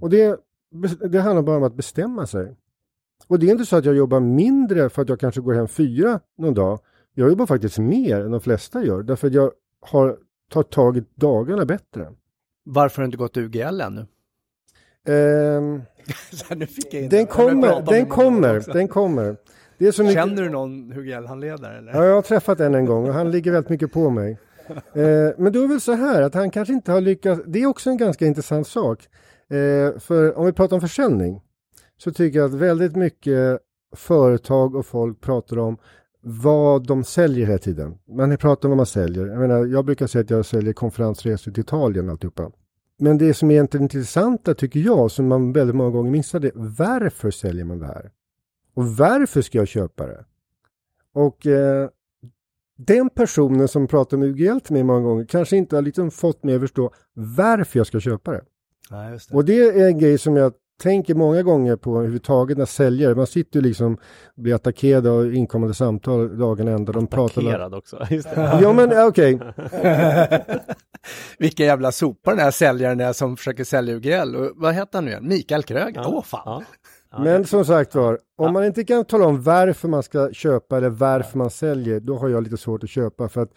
Och 0.01 0.09
det, 0.09 0.39
det 1.09 1.19
handlar 1.19 1.41
bara 1.41 1.57
om 1.57 1.63
att 1.63 1.75
bestämma 1.75 2.27
sig. 2.27 2.55
Och 3.27 3.39
det 3.39 3.47
är 3.47 3.51
inte 3.51 3.65
så 3.65 3.75
att 3.75 3.85
jag 3.85 3.95
jobbar 3.95 4.19
mindre 4.19 4.89
för 4.89 5.01
att 5.01 5.09
jag 5.09 5.19
kanske 5.19 5.41
går 5.41 5.53
hem 5.53 5.67
fyra 5.67 6.19
någon 6.37 6.53
dag. 6.53 6.79
Jag 7.13 7.29
jobbar 7.29 7.45
faktiskt 7.45 7.77
mer 7.77 8.21
än 8.21 8.31
de 8.31 8.41
flesta 8.41 8.83
gör, 8.83 9.03
därför 9.03 9.27
att 9.27 9.33
jag 9.33 9.51
har 9.81 10.17
tagit 10.49 10.69
tag 10.69 10.97
i 10.97 11.03
dagarna 11.15 11.65
bättre. 11.65 12.07
Varför 12.63 12.97
har 12.97 13.03
du 13.03 13.05
inte 13.05 13.17
gått 13.17 13.37
UGL 13.37 13.81
ännu? 13.81 14.05
Så 16.31 16.55
nu 16.55 16.67
fick 16.67 16.93
jag 16.93 17.03
in 17.03 17.09
den 17.09 17.27
kommer, 17.27 17.81
den 17.81 18.05
kommer, 18.05 18.63
den 18.73 18.87
kommer. 18.87 19.37
Det 19.77 19.87
är 19.87 19.91
så 19.91 20.03
mycket... 20.03 20.23
Känner 20.23 20.43
du 20.43 20.49
någon 20.49 20.93
UGL-handledare 20.93 21.77
eller? 21.77 21.93
Ja, 21.93 22.05
jag 22.05 22.15
har 22.15 22.21
träffat 22.21 22.59
en 22.59 22.75
en 22.75 22.85
gång 22.85 23.07
och 23.07 23.13
han 23.13 23.31
ligger 23.31 23.51
väldigt 23.51 23.69
mycket 23.69 23.91
på 23.93 24.09
mig. 24.09 24.37
Eh, 24.93 25.31
men 25.37 25.53
då 25.53 25.59
är 25.59 25.61
det 25.61 25.67
väl 25.67 25.81
så 25.81 25.93
här 25.93 26.21
att 26.21 26.33
han 26.33 26.51
kanske 26.51 26.73
inte 26.73 26.91
har 26.91 27.01
lyckats. 27.01 27.41
Det 27.45 27.59
är 27.59 27.65
också 27.65 27.89
en 27.89 27.97
ganska 27.97 28.25
intressant 28.25 28.67
sak. 28.67 29.07
Eh, 29.49 29.99
för 29.99 30.37
om 30.37 30.45
vi 30.45 30.53
pratar 30.53 30.75
om 30.75 30.81
försäljning 30.81 31.41
så 31.97 32.11
tycker 32.11 32.39
jag 32.39 32.45
att 32.45 32.59
väldigt 32.59 32.95
mycket 32.95 33.59
företag 33.95 34.75
och 34.75 34.85
folk 34.85 35.21
pratar 35.21 35.59
om 35.59 35.77
vad 36.21 36.87
de 36.87 37.03
säljer 37.03 37.45
hela 37.45 37.57
tiden. 37.57 37.97
Man 38.07 38.37
pratar 38.37 38.67
om 38.67 38.71
vad 38.71 38.77
man 38.77 38.85
säljer. 38.85 39.25
Jag, 39.25 39.39
menar, 39.39 39.65
jag 39.65 39.85
brukar 39.85 40.07
säga 40.07 40.21
att 40.21 40.29
jag 40.29 40.45
säljer 40.45 40.73
konferensresor 40.73 41.51
till 41.51 41.61
Italien 41.61 42.05
och 42.05 42.11
alltihopa. 42.11 42.51
Men 42.97 43.17
det 43.17 43.33
som 43.33 43.51
är 43.51 43.55
egentligen 43.55 43.83
intressanta 43.83 44.53
tycker 44.53 44.79
jag, 44.79 45.11
som 45.11 45.27
man 45.27 45.53
väldigt 45.53 45.75
många 45.75 45.89
gånger 45.89 46.11
missar, 46.11 46.39
det 46.39 46.51
varför 46.55 47.31
säljer 47.31 47.65
man 47.65 47.79
det 47.79 47.85
här? 47.85 48.11
Och 48.73 48.85
varför 48.85 49.41
ska 49.41 49.57
jag 49.57 49.67
köpa 49.67 50.07
det? 50.07 50.25
Och 51.13 51.47
eh, 51.47 51.89
den 52.77 53.09
personen 53.09 53.67
som 53.67 53.87
pratar 53.87 54.17
med 54.17 54.29
UGL 54.29 54.59
till 54.59 54.73
mig 54.73 54.83
många 54.83 55.01
gånger 55.01 55.25
kanske 55.25 55.57
inte 55.57 55.75
har 55.75 55.81
liksom 55.81 56.11
fått 56.11 56.43
mig 56.43 56.55
att 56.55 56.61
förstå 56.61 56.93
varför 57.13 57.79
jag 57.79 57.87
ska 57.87 57.99
köpa 57.99 58.31
det. 58.31 58.41
Just 59.11 59.29
det. 59.29 59.35
Och 59.35 59.45
det 59.45 59.59
är 59.59 59.87
en 59.87 59.99
grej 59.99 60.17
som 60.17 60.35
jag 60.35 60.53
tänker 60.83 61.15
många 61.15 61.43
gånger 61.43 61.75
på 61.75 61.97
överhuvudtaget 61.97 62.57
när 62.57 62.65
säljare, 62.65 63.15
man 63.15 63.27
sitter 63.27 63.59
ju 63.59 63.65
liksom 63.65 63.93
och 64.35 64.43
blir 64.43 64.55
attackerad 64.55 65.07
av 65.07 65.33
inkommande 65.33 65.73
samtal 65.73 66.37
dagen 66.37 66.67
ända. 66.67 66.93
De 66.93 67.07
pratar 67.07 67.41
om... 67.41 67.47
Attackerad 67.47 67.73
också. 67.73 68.05
Just 68.09 68.35
det. 68.35 68.59
Ja 68.61 68.73
men 68.73 68.89
ja, 68.89 69.05
okej, 69.05 69.39
Vilken 71.39 71.65
jävla 71.65 71.91
sopa 71.91 72.31
den 72.31 72.39
här 72.39 72.51
säljaren 72.51 72.99
är 72.99 73.13
som 73.13 73.37
försöker 73.37 73.63
sälja 73.63 73.95
UGL. 73.95 74.35
Och 74.35 74.51
vad 74.55 74.73
heter 74.73 74.97
han 74.97 75.05
nu 75.05 75.11
igen? 75.11 75.27
Mikael 75.27 75.63
Kröger? 75.63 76.03
Åh 76.07 76.23
fan! 76.23 76.41
Ja. 76.45 76.63
Ja, 77.11 77.19
men 77.23 77.45
som 77.45 77.65
sagt 77.65 77.95
var, 77.95 78.19
om 78.37 78.53
man 78.53 78.65
inte 78.65 78.83
kan 78.83 79.05
tala 79.05 79.25
om 79.25 79.43
varför 79.43 79.87
man 79.87 80.03
ska 80.03 80.29
köpa 80.33 80.77
eller 80.77 80.89
varför 80.89 81.37
man 81.37 81.49
säljer, 81.49 81.99
då 81.99 82.17
har 82.17 82.29
jag 82.29 82.43
lite 82.43 82.57
svårt 82.57 82.83
att 82.83 82.89
köpa. 82.89 83.29
För 83.29 83.41
att 83.41 83.51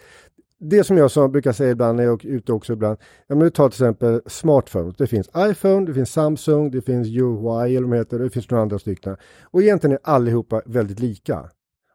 det 0.61 0.85
som 0.85 0.97
jag 0.97 1.11
som 1.11 1.33
brukar 1.33 1.53
säga 1.53 1.71
ibland 1.71 1.97
när 1.97 2.05
jag 2.05 2.25
är 2.25 2.29
ute 2.29 2.53
också 2.53 2.73
ibland, 2.73 2.99
ja 3.27 3.35
men 3.35 3.45
du 3.45 3.51
tar 3.51 3.69
till 3.69 3.75
exempel 3.75 4.21
smartphones, 4.27 4.97
det 4.97 5.07
finns 5.07 5.29
iPhone, 5.37 5.87
det 5.87 5.95
finns 5.95 6.13
Samsung, 6.13 6.71
det 6.71 6.83
finns 6.83 7.09
UI 7.09 7.77
eller 7.77 7.81
vad 7.81 7.91
de 7.91 7.93
heter, 7.93 8.19
det 8.19 8.31
finns 8.31 8.51
några 8.51 8.63
andra 8.63 8.79
stycken. 8.79 9.17
Och 9.45 9.63
egentligen 9.63 9.93
är 9.93 10.01
allihopa 10.03 10.63
väldigt 10.67 11.01
lika. 11.01 11.51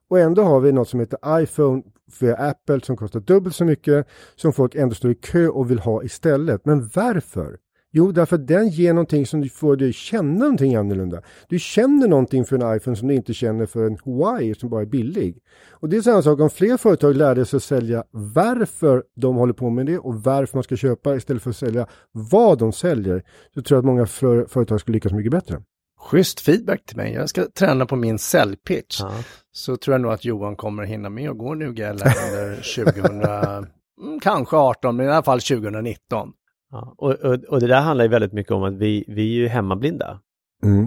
Och 0.09 0.19
ändå 0.19 0.43
har 0.43 0.59
vi 0.59 0.71
något 0.71 0.89
som 0.89 0.99
heter 0.99 1.41
iPhone 1.41 1.83
för 2.11 2.41
Apple 2.49 2.81
som 2.81 2.97
kostar 2.97 3.19
dubbelt 3.19 3.55
så 3.55 3.65
mycket 3.65 4.07
som 4.35 4.53
folk 4.53 4.75
ändå 4.75 4.95
står 4.95 5.11
i 5.11 5.15
kö 5.15 5.47
och 5.47 5.71
vill 5.71 5.79
ha 5.79 6.03
istället. 6.03 6.65
Men 6.65 6.89
varför? 6.95 7.57
Jo, 7.95 8.11
därför 8.11 8.35
att 8.35 8.47
den 8.47 8.69
ger 8.69 8.93
någonting 8.93 9.25
som 9.25 9.41
du 9.41 9.49
får 9.49 9.75
dig 9.75 9.93
känna 9.93 10.39
någonting 10.39 10.75
annorlunda. 10.75 11.21
Du 11.49 11.59
känner 11.59 12.07
någonting 12.07 12.45
för 12.45 12.55
en 12.59 12.77
iPhone 12.77 12.97
som 12.97 13.07
du 13.07 13.13
inte 13.13 13.33
känner 13.33 13.65
för 13.65 13.85
en 13.85 13.97
Huawei 14.05 14.55
som 14.55 14.69
bara 14.69 14.81
är 14.81 14.85
billig. 14.85 15.37
Och 15.71 15.89
det 15.89 15.97
är 15.97 16.01
samma 16.01 16.21
sak 16.21 16.39
om 16.39 16.49
fler 16.49 16.77
företag 16.77 17.15
lärde 17.15 17.45
sig 17.45 17.57
att 17.57 17.63
sälja 17.63 18.03
varför 18.11 19.03
de 19.15 19.35
håller 19.35 19.53
på 19.53 19.69
med 19.69 19.85
det 19.85 19.97
och 19.97 20.23
varför 20.23 20.57
man 20.57 20.63
ska 20.63 20.75
köpa 20.75 21.15
istället 21.15 21.43
för 21.43 21.49
att 21.49 21.55
sälja 21.57 21.87
vad 22.11 22.59
de 22.59 22.71
säljer. 22.73 23.23
Så 23.53 23.61
tror 23.61 23.75
jag 23.75 23.81
att 23.81 23.85
många 23.85 24.05
för- 24.05 24.45
företag 24.45 24.79
skulle 24.79 24.95
lyckas 24.95 25.11
mycket 25.13 25.31
bättre. 25.31 25.61
Schysst 25.99 26.39
feedback 26.41 26.85
till 26.85 26.97
mig. 26.97 27.13
Jag 27.13 27.29
ska 27.29 27.45
träna 27.59 27.85
på 27.85 27.95
min 27.95 28.19
säljpitch. 28.19 28.99
Ja. 29.01 29.11
Så 29.51 29.77
tror 29.77 29.93
jag 29.93 30.01
nog 30.01 30.11
att 30.11 30.25
Johan 30.25 30.55
kommer 30.55 30.83
hinna 30.83 31.09
med 31.09 31.29
och 31.29 31.37
gå 31.37 31.55
UGL 31.55 31.81
här 31.81 32.15
under 32.31 32.55
2000, 32.85 33.21
mm, 33.21 34.19
kanske 34.21 34.55
18, 34.57 34.95
men 34.95 35.05
i 35.05 35.09
alla 35.09 35.23
fall 35.23 35.39
2019. 35.41 36.31
Ja. 36.73 36.95
Och, 36.97 37.11
och, 37.11 37.33
och 37.43 37.59
det 37.59 37.67
där 37.67 37.81
handlar 37.81 38.05
ju 38.05 38.09
väldigt 38.09 38.33
mycket 38.33 38.51
om 38.51 38.63
att 38.63 38.73
vi, 38.73 39.05
vi 39.07 39.21
är 39.21 39.41
ju 39.41 39.47
hemmablinda. 39.47 40.19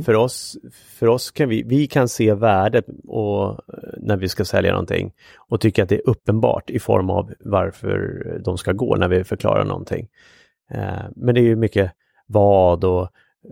För 0.03 0.15
oss, 0.15 0.57
för 0.99 1.07
oss 1.07 1.31
kan 1.31 1.49
vi, 1.49 1.63
vi 1.63 1.87
kan 1.87 2.09
se 2.09 2.35
värdet 2.35 2.85
och, 3.09 3.51
eh, 3.51 3.59
när 3.99 4.17
vi 4.17 4.29
ska 4.29 4.45
sälja 4.45 4.71
någonting 4.71 5.13
och 5.49 5.61
tycka 5.61 5.83
att 5.83 5.89
det 5.89 5.95
är 5.95 6.09
uppenbart 6.11 6.71
i 6.71 6.79
form 6.79 7.11
av 7.11 7.33
varför 7.41 8.23
de 8.45 8.59
ska 8.59 8.73
gå 8.73 8.97
när 8.97 9.09
vi 9.09 9.25
förklarar 9.25 9.65
någonting. 9.65 10.09
Eh, 10.71 11.05
men 11.17 11.35
det 11.35 11.41
är 11.41 11.45
ju 11.45 11.57
mycket 11.57 11.93
vad 12.27 12.85
och 12.85 13.09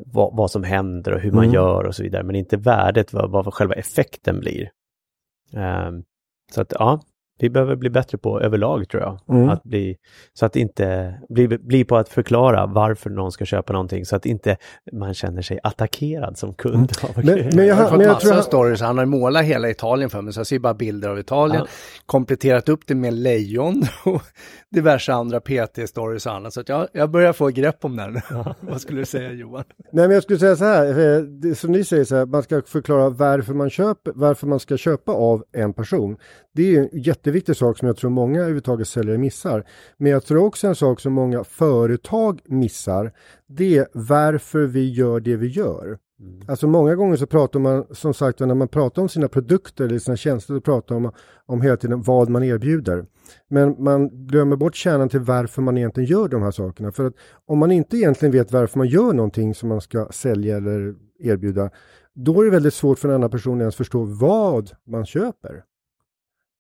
vad, 0.06 0.36
vad 0.36 0.50
som 0.50 0.64
händer 0.64 1.12
och 1.12 1.20
hur 1.20 1.32
man 1.32 1.44
Mm. 1.44 1.54
gör 1.54 1.84
och 1.84 1.94
så 1.94 2.02
vidare, 2.02 2.22
men 2.22 2.36
inte 2.36 2.56
värdet, 2.56 3.12
vad, 3.12 3.30
vad 3.30 3.54
själva 3.54 3.74
effekten 3.74 4.40
blir. 4.40 4.70
Eh, 5.56 5.90
så 6.52 6.60
att 6.60 6.72
ja, 6.78 7.00
vi 7.38 7.50
behöver 7.50 7.76
bli 7.76 7.90
bättre 7.90 8.18
på 8.18 8.40
överlag 8.40 8.88
tror 8.88 9.02
jag. 9.02 9.20
Mm. 9.28 9.48
Att 9.48 9.62
bli, 9.62 9.96
så 10.32 10.46
att 10.46 10.56
inte 10.56 11.14
bli, 11.28 11.48
bli 11.48 11.84
på 11.84 11.96
att 11.96 12.08
förklara 12.08 12.66
varför 12.66 13.10
någon 13.10 13.32
ska 13.32 13.44
köpa 13.44 13.72
någonting 13.72 14.04
så 14.04 14.16
att 14.16 14.26
inte 14.26 14.56
man 14.92 15.14
känner 15.14 15.42
sig 15.42 15.60
attackerad 15.62 16.38
som 16.38 16.54
kund. 16.54 16.92
av 17.02 17.24
Men, 17.24 17.48
men 17.56 17.66
jag, 17.66 17.66
Jag 17.66 17.74
har 17.74 17.84
fått 17.84 17.98
men 17.98 18.00
jag 18.00 18.14
massa 18.14 18.20
tror 18.20 18.34
jag, 18.34 18.44
stories. 18.44 18.80
Han 18.80 18.98
har 18.98 19.04
målat 19.04 19.44
hela 19.44 19.70
Italien 19.70 20.10
för 20.10 20.22
mig, 20.22 20.32
så 20.32 20.40
jag 20.40 20.46
ser 20.46 20.58
bara 20.58 20.74
bilder 20.74 21.08
av 21.08 21.18
Italien. 21.18 21.60
Ja. 21.60 21.66
Kompletterat 22.06 22.68
upp 22.68 22.80
det 22.86 22.94
med 22.94 23.14
lejon 23.14 23.82
diverse 24.74 25.12
andra 25.12 25.40
PT-stories 25.40 26.26
och 26.26 26.32
annat. 26.32 26.54
Så 26.54 26.62
jag, 26.66 26.88
jag 26.92 27.10
börjar 27.10 27.32
få 27.32 27.48
grepp 27.48 27.84
om 27.84 27.96
den. 27.96 28.20
Vad 28.60 28.80
skulle 28.80 29.00
du 29.00 29.06
säga 29.06 29.32
Johan? 29.32 29.64
Nej, 29.92 30.08
men 30.08 30.10
jag 30.10 30.22
skulle 30.22 30.38
säga 30.38 30.56
så 30.56 30.64
här, 30.64 31.16
eh, 31.16 31.22
det, 31.22 31.54
som 31.54 31.72
ni 31.72 31.84
säger 31.84 32.04
så 32.04 32.16
här, 32.16 32.26
man 32.26 32.42
ska 32.42 32.62
förklara 32.62 33.08
varför 33.08 33.54
man, 33.54 33.70
köper, 33.70 34.12
varför 34.14 34.46
man 34.46 34.60
ska 34.60 34.76
köpa 34.76 35.12
av 35.12 35.44
en 35.52 35.72
person. 35.72 36.16
Det 36.54 36.76
är 36.76 36.80
en 36.80 36.88
jätteviktig 36.92 37.56
sak 37.56 37.78
som 37.78 37.88
jag 37.88 37.96
tror 37.96 38.10
många 38.10 38.38
överhuvudtaget 38.38 38.88
säljare 38.88 39.18
missar. 39.18 39.64
Men 39.96 40.12
jag 40.12 40.24
tror 40.24 40.44
också 40.44 40.66
en 40.66 40.74
sak 40.74 41.00
som 41.00 41.12
många 41.12 41.44
företag 41.44 42.40
missar, 42.44 43.12
det 43.46 43.76
är 43.76 43.86
varför 43.92 44.66
vi 44.66 44.92
gör 44.92 45.20
det 45.20 45.36
vi 45.36 45.46
gör. 45.46 45.98
Mm. 46.20 46.40
Alltså 46.48 46.66
många 46.66 46.94
gånger 46.94 47.16
så 47.16 47.26
pratar 47.26 47.60
man, 47.60 47.84
som 47.90 48.14
sagt 48.14 48.40
när 48.40 48.54
man 48.54 48.68
pratar 48.68 49.02
om 49.02 49.08
sina 49.08 49.28
produkter 49.28 49.84
eller 49.84 49.98
sina 49.98 50.16
tjänster, 50.16 50.54
så 50.54 50.60
pratar 50.60 50.94
man 50.94 51.04
om, 51.04 51.12
om 51.46 51.60
hela 51.60 51.76
tiden 51.76 52.02
vad 52.02 52.28
man 52.28 52.42
erbjuder. 52.42 53.06
Men 53.48 53.84
man 53.84 54.26
glömmer 54.26 54.56
bort 54.56 54.74
kärnan 54.74 55.08
till 55.08 55.20
varför 55.20 55.62
man 55.62 55.78
egentligen 55.78 56.10
gör 56.10 56.28
de 56.28 56.42
här 56.42 56.50
sakerna. 56.50 56.92
För 56.92 57.04
att 57.04 57.14
om 57.46 57.58
man 57.58 57.70
inte 57.70 57.96
egentligen 57.96 58.32
vet 58.32 58.52
varför 58.52 58.78
man 58.78 58.88
gör 58.88 59.12
någonting 59.12 59.54
som 59.54 59.68
man 59.68 59.80
ska 59.80 60.08
sälja 60.10 60.56
eller 60.56 60.94
erbjuda, 61.18 61.70
då 62.14 62.40
är 62.40 62.44
det 62.44 62.50
väldigt 62.50 62.74
svårt 62.74 62.98
för 62.98 63.08
en 63.08 63.14
annan 63.14 63.30
person 63.30 63.56
att 63.56 63.60
ens 63.60 63.76
förstå 63.76 64.04
vad 64.04 64.70
man 64.86 65.06
köper. 65.06 65.64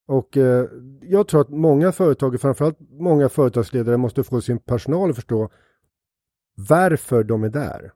Och 0.06 0.36
eh, 0.36 0.66
jag 1.02 1.28
tror 1.28 1.40
att 1.40 1.50
många 1.50 1.92
företag, 1.92 2.40
framförallt 2.40 2.78
många 2.90 3.28
företagsledare, 3.28 3.96
måste 3.96 4.22
få 4.22 4.40
sin 4.40 4.58
personal 4.58 5.10
att 5.10 5.16
förstå 5.16 5.50
varför 6.68 7.24
de 7.24 7.44
är 7.44 7.48
där. 7.48 7.92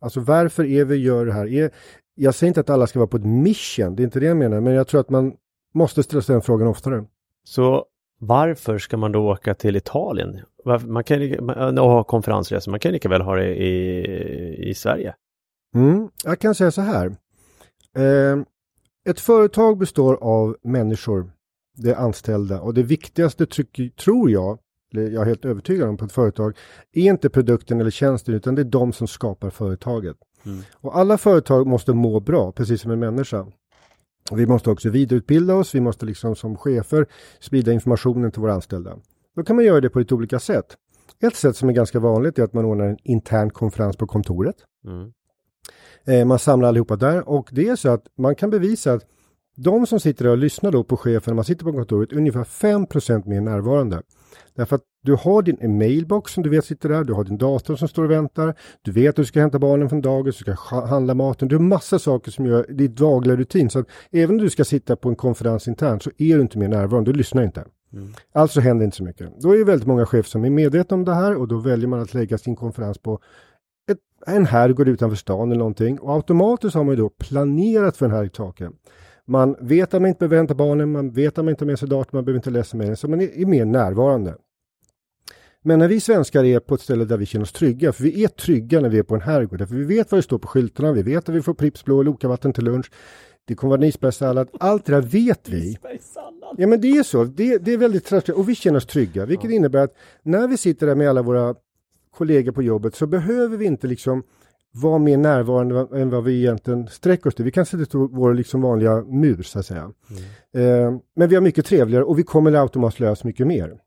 Alltså 0.00 0.20
varför 0.20 0.64
är 0.64 0.84
vi 0.84 0.96
gör 0.96 1.26
det 1.26 1.32
här? 1.32 1.46
Är, 1.46 1.70
jag 2.14 2.34
säger 2.34 2.48
inte 2.48 2.60
att 2.60 2.70
alla 2.70 2.86
ska 2.86 2.98
vara 2.98 3.06
på 3.06 3.16
ett 3.16 3.24
mission, 3.24 3.96
det 3.96 4.02
är 4.02 4.04
inte 4.04 4.20
det 4.20 4.26
jag 4.26 4.36
menar, 4.36 4.60
men 4.60 4.72
jag 4.74 4.86
tror 4.86 5.00
att 5.00 5.10
man 5.10 5.32
måste 5.74 6.02
ställa 6.02 6.22
sig 6.22 6.32
den 6.32 6.42
frågan 6.42 6.68
oftare. 6.68 7.04
Så 7.44 7.84
varför 8.20 8.78
ska 8.78 8.96
man 8.96 9.12
då 9.12 9.30
åka 9.32 9.54
till 9.54 9.76
Italien? 9.76 10.40
Man 10.86 11.04
kan 11.04 11.44
man- 11.44 11.78
och 11.78 11.90
ha 11.90 12.04
konferensresor, 12.04 12.70
man 12.70 12.80
kan 12.80 12.92
lika 12.92 13.08
väl 13.08 13.20
ha 13.22 13.36
det 13.36 13.56
i, 13.56 14.68
i 14.70 14.74
Sverige. 14.74 15.14
Mm, 15.74 16.08
jag 16.24 16.38
kan 16.38 16.54
säga 16.54 16.70
så 16.70 16.80
här. 16.80 17.06
Eh, 17.96 18.38
ett 19.08 19.20
företag 19.20 19.78
består 19.78 20.14
av 20.14 20.56
människor, 20.62 21.30
det 21.76 21.90
är 21.90 21.96
anställda 21.96 22.60
och 22.60 22.74
det 22.74 22.82
viktigaste 22.82 23.46
tryck, 23.46 23.96
tror 23.96 24.30
jag, 24.30 24.58
jag 24.90 25.14
är 25.14 25.24
helt 25.24 25.44
övertygad 25.44 25.88
om 25.88 25.96
på 25.96 26.04
ett 26.04 26.12
företag, 26.12 26.56
är 26.92 27.02
inte 27.02 27.28
produkten 27.28 27.80
eller 27.80 27.90
tjänsten 27.90 28.34
utan 28.34 28.54
det 28.54 28.62
är 28.62 28.64
de 28.64 28.92
som 28.92 29.06
skapar 29.06 29.50
företaget. 29.50 30.16
Mm. 30.46 30.58
Och 30.74 30.98
alla 30.98 31.18
företag 31.18 31.66
måste 31.66 31.92
må 31.92 32.20
bra, 32.20 32.52
precis 32.52 32.80
som 32.80 32.90
en 32.90 32.98
människa. 32.98 33.46
Vi 34.32 34.46
måste 34.46 34.70
också 34.70 34.88
vidareutbilda 34.90 35.54
oss, 35.54 35.74
vi 35.74 35.80
måste 35.80 36.06
liksom 36.06 36.36
som 36.36 36.56
chefer 36.56 37.06
sprida 37.40 37.72
informationen 37.72 38.30
till 38.30 38.40
våra 38.40 38.54
anställda. 38.54 38.98
Då 39.36 39.44
kan 39.44 39.56
man 39.56 39.64
göra 39.64 39.80
det 39.80 39.90
på 39.90 39.98
lite 39.98 40.14
olika 40.14 40.38
sätt. 40.38 40.76
Ett 41.20 41.36
sätt 41.36 41.56
som 41.56 41.68
är 41.68 41.72
ganska 41.72 42.00
vanligt 42.00 42.38
är 42.38 42.42
att 42.42 42.52
man 42.52 42.64
ordnar 42.64 42.84
en 42.84 42.98
intern 43.04 43.50
konferens 43.50 43.96
på 43.96 44.06
kontoret. 44.06 44.56
Mm. 44.84 45.12
Eh, 46.04 46.26
man 46.26 46.38
samlar 46.38 46.68
allihopa 46.68 46.96
där 46.96 47.28
och 47.28 47.48
det 47.52 47.68
är 47.68 47.76
så 47.76 47.88
att 47.88 48.06
man 48.18 48.34
kan 48.34 48.50
bevisa 48.50 48.92
att 48.92 49.06
de 49.56 49.86
som 49.86 50.00
sitter 50.00 50.24
där 50.24 50.30
och 50.30 50.38
lyssnar 50.38 50.72
då 50.72 50.84
på 50.84 50.96
chefen 50.96 51.30
när 51.30 51.34
man 51.34 51.44
sitter 51.44 51.64
på 51.64 51.72
kontoret 51.72 52.12
är 52.12 52.16
ungefär 52.16 52.44
5% 52.44 53.26
mer 53.28 53.40
närvarande. 53.40 54.02
Därför 54.54 54.76
att 54.76 54.82
du 55.02 55.14
har 55.14 55.42
din 55.42 55.78
mailbox 55.78 56.32
som 56.32 56.42
du 56.42 56.50
vet 56.50 56.64
sitter 56.64 56.88
där, 56.88 57.04
du 57.04 57.12
har 57.12 57.24
din 57.24 57.38
dator 57.38 57.76
som 57.76 57.88
står 57.88 58.04
och 58.04 58.10
väntar, 58.10 58.54
du 58.82 58.92
vet 58.92 59.10
att 59.10 59.16
du 59.16 59.24
ska 59.24 59.40
hämta 59.40 59.58
barnen 59.58 59.88
från 59.88 60.00
dagis, 60.00 60.36
du 60.38 60.42
ska 60.42 60.52
ha- 60.76 60.86
handla 60.86 61.14
maten, 61.14 61.48
du 61.48 61.56
har 61.56 61.62
massa 61.62 61.98
saker 61.98 62.30
som 62.30 62.46
gör 62.46 62.66
ditt 62.68 62.96
dagliga 62.96 63.36
rutin. 63.36 63.70
Så 63.70 63.78
att 63.78 63.86
även 64.12 64.36
om 64.36 64.42
du 64.42 64.50
ska 64.50 64.64
sitta 64.64 64.96
på 64.96 65.08
en 65.08 65.16
konferens 65.16 65.68
internt 65.68 66.02
så 66.02 66.10
är 66.18 66.36
du 66.36 66.40
inte 66.42 66.58
mer 66.58 66.68
närvarande, 66.68 67.12
du 67.12 67.18
lyssnar 67.18 67.42
inte. 67.42 67.64
Alltså 68.32 68.60
händer 68.60 68.84
inte 68.84 68.96
så 68.96 69.04
mycket. 69.04 69.40
Då 69.40 69.54
är 69.54 69.58
det 69.58 69.64
väldigt 69.64 69.86
många 69.86 70.06
chefer 70.06 70.28
som 70.30 70.44
är 70.44 70.50
medvetna 70.50 70.94
om 70.94 71.04
det 71.04 71.14
här 71.14 71.34
och 71.36 71.48
då 71.48 71.58
väljer 71.58 71.88
man 71.88 72.00
att 72.00 72.14
lägga 72.14 72.38
sin 72.38 72.56
konferens 72.56 72.98
på 72.98 73.20
ett, 73.90 73.98
en 74.26 74.46
herrgård 74.46 74.88
utanför 74.88 75.16
stan 75.16 75.50
eller 75.50 75.58
någonting 75.58 75.98
och 75.98 76.14
automatiskt 76.14 76.74
har 76.74 76.84
man 76.84 76.94
ju 76.96 77.02
då 77.02 77.08
planerat 77.08 77.96
för 77.96 78.06
den 78.08 78.16
här 78.16 78.30
saken. 78.36 78.72
Man 79.28 79.56
vet 79.60 79.94
att 79.94 80.02
man 80.02 80.08
inte 80.08 80.18
behöver 80.18 80.36
hämta 80.36 80.54
barnen, 80.54 80.92
man 80.92 81.10
vet 81.10 81.38
att 81.38 81.44
man 81.44 81.52
inte 81.52 81.64
har 81.64 81.66
med 81.66 81.78
sig 81.78 81.88
datorn, 81.88 82.16
man 82.16 82.24
behöver 82.24 82.38
inte 82.38 82.50
läsa 82.50 82.76
med 82.76 82.86
den, 82.86 82.96
så 82.96 83.08
man 83.08 83.20
är, 83.20 83.38
är 83.40 83.46
mer 83.46 83.64
närvarande. 83.64 84.34
Men 85.62 85.78
när 85.78 85.88
vi 85.88 86.00
svenskar 86.00 86.44
är 86.44 86.60
på 86.60 86.74
ett 86.74 86.80
ställe 86.80 87.04
där 87.04 87.16
vi 87.16 87.26
känner 87.26 87.42
oss 87.42 87.52
trygga, 87.52 87.92
för 87.92 88.04
vi 88.04 88.24
är 88.24 88.28
trygga 88.28 88.80
när 88.80 88.88
vi 88.88 88.98
är 88.98 89.02
på 89.02 89.14
en 89.14 89.20
herrgård, 89.20 89.68
för 89.68 89.74
vi 89.74 89.84
vet 89.84 90.10
vad 90.10 90.18
det 90.18 90.22
står 90.22 90.38
på 90.38 90.48
skyltarna, 90.48 90.92
vi 90.92 91.02
vet 91.02 91.28
att 91.28 91.34
vi 91.34 91.42
får 91.42 91.54
Pripps 91.54 91.84
blå 91.84 92.02
Lokavatten 92.02 92.52
till 92.52 92.64
lunch, 92.64 92.90
det 93.44 93.54
kommer 93.54 93.76
vara 93.76 93.86
isbergssallad, 93.86 94.48
allt 94.60 94.84
det 94.84 94.92
där 94.92 95.00
vet 95.00 95.48
vi. 95.48 95.78
Ja 96.56 96.66
men 96.66 96.80
det 96.80 96.88
är 96.88 97.02
så, 97.02 97.24
det, 97.24 97.58
det 97.58 97.72
är 97.72 97.78
väldigt 97.78 98.04
tröttande 98.04 98.40
och 98.40 98.48
vi 98.48 98.54
känner 98.54 98.76
oss 98.76 98.86
trygga, 98.86 99.26
vilket 99.26 99.50
ja. 99.50 99.56
innebär 99.56 99.84
att 99.84 99.94
när 100.22 100.48
vi 100.48 100.56
sitter 100.56 100.86
där 100.86 100.94
med 100.94 101.10
alla 101.10 101.22
våra 101.22 101.54
kollegor 102.10 102.52
på 102.52 102.62
jobbet 102.62 102.94
så 102.94 103.06
behöver 103.06 103.56
vi 103.56 103.64
inte 103.64 103.86
liksom 103.86 104.22
vara 104.72 104.98
mer 104.98 105.16
närvarande 105.16 105.88
än 106.00 106.10
vad 106.10 106.24
vi 106.24 106.38
egentligen 106.38 106.88
sträcker 106.88 107.28
oss 107.28 107.34
till. 107.34 107.44
Vi 107.44 107.50
kan 107.50 107.66
sätta 107.66 107.84
till 107.84 107.98
vår 107.98 108.34
liksom 108.34 108.60
vanliga 108.60 109.02
mur 109.02 109.42
så 109.42 109.58
att 109.58 109.66
säga. 109.66 109.92
Mm. 110.52 110.94
Eh, 110.94 111.00
men 111.16 111.28
vi 111.28 111.34
har 111.34 111.42
mycket 111.42 111.66
trevligare 111.66 112.04
och 112.04 112.18
vi 112.18 112.22
kommer 112.22 112.52
automatiskt 112.52 113.00
lösa 113.00 113.26
mycket 113.26 113.46
mer. 113.46 113.80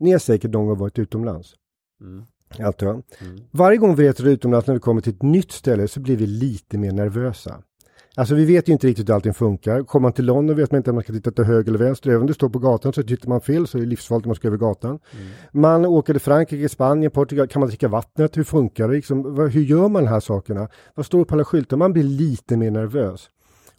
Ni 0.00 0.12
har 0.12 0.18
säkert 0.18 0.50
någon 0.50 0.66
gång 0.66 0.78
varit 0.78 0.98
utomlands. 0.98 1.54
Mm. 2.00 2.24
Alltid, 2.66 2.88
mm. 2.88 3.02
Varje 3.50 3.78
gång 3.78 3.94
vi 3.94 4.08
reser 4.08 4.26
utomlands 4.26 4.66
när 4.66 4.74
vi 4.74 4.80
kommer 4.80 5.00
till 5.00 5.14
ett 5.14 5.22
nytt 5.22 5.52
ställe 5.52 5.88
så 5.88 6.00
blir 6.00 6.16
vi 6.16 6.26
lite 6.26 6.78
mer 6.78 6.92
nervösa. 6.92 7.62
Alltså 8.18 8.34
vi 8.34 8.44
vet 8.44 8.68
ju 8.68 8.72
inte 8.72 8.86
riktigt 8.86 9.08
hur 9.08 9.14
allting 9.14 9.34
funkar. 9.34 9.82
Kommer 9.82 10.02
man 10.02 10.12
till 10.12 10.24
London 10.24 10.56
vet 10.56 10.70
man 10.72 10.76
inte 10.76 10.90
om 10.90 10.94
man 10.94 11.02
ska 11.02 11.12
titta 11.12 11.30
till 11.30 11.44
höger 11.44 11.68
eller 11.68 11.78
vänster. 11.84 12.10
Även 12.10 12.20
om 12.20 12.26
det 12.26 12.34
står 12.34 12.48
på 12.48 12.58
gatan 12.58 12.92
så 12.92 13.02
tittar 13.02 13.28
man 13.28 13.40
fel 13.40 13.66
så 13.66 13.78
är 13.78 13.82
det 13.82 13.88
livsfarligt 13.88 14.26
om 14.26 14.28
man 14.28 14.36
ska 14.36 14.48
över 14.48 14.56
gatan. 14.56 14.90
Mm. 14.90 15.26
Man 15.52 15.86
åker 15.86 16.12
till 16.14 16.20
Frankrike, 16.20 16.68
Spanien, 16.68 17.10
Portugal. 17.10 17.48
Kan 17.48 17.60
man 17.60 17.68
dricka 17.68 17.88
vattnet? 17.88 18.36
Hur 18.36 18.44
funkar 18.44 18.88
det? 18.88 18.94
Liksom, 18.94 19.48
hur 19.52 19.62
gör 19.62 19.88
man 19.88 20.04
de 20.04 20.08
här 20.08 20.20
sakerna? 20.20 20.68
Vad 20.94 21.06
står 21.06 21.24
på 21.24 21.34
alla 21.34 21.44
skyltar? 21.44 21.76
Man 21.76 21.92
blir 21.92 22.02
lite 22.02 22.56
mer 22.56 22.70
nervös. 22.70 23.30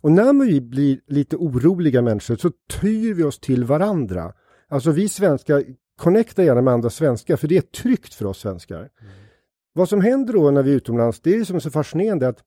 Och 0.01 0.11
när 0.11 0.45
vi 0.45 0.61
blir 0.61 0.99
lite 1.07 1.35
oroliga 1.35 2.01
människor 2.01 2.35
så 2.35 2.51
tyr 2.81 3.13
vi 3.13 3.23
oss 3.23 3.39
till 3.39 3.63
varandra. 3.63 4.33
Alltså 4.69 4.91
vi 4.91 5.09
svenskar 5.09 5.63
connectar 5.97 6.43
gärna 6.43 6.61
med 6.61 6.73
andra 6.73 6.89
svenskar 6.89 7.35
för 7.35 7.47
det 7.47 7.57
är 7.57 7.61
tryggt 7.61 8.13
för 8.13 8.25
oss 8.25 8.39
svenskar. 8.39 8.77
Mm. 8.77 8.89
Vad 9.73 9.89
som 9.89 10.01
händer 10.01 10.33
då 10.33 10.51
när 10.51 10.63
vi 10.63 10.71
är 10.71 10.75
utomlands, 10.75 11.19
det 11.19 11.35
är 11.35 11.43
som 11.43 11.55
är 11.55 11.59
så 11.59 11.71
fascinerande 11.71 12.27
att 12.27 12.43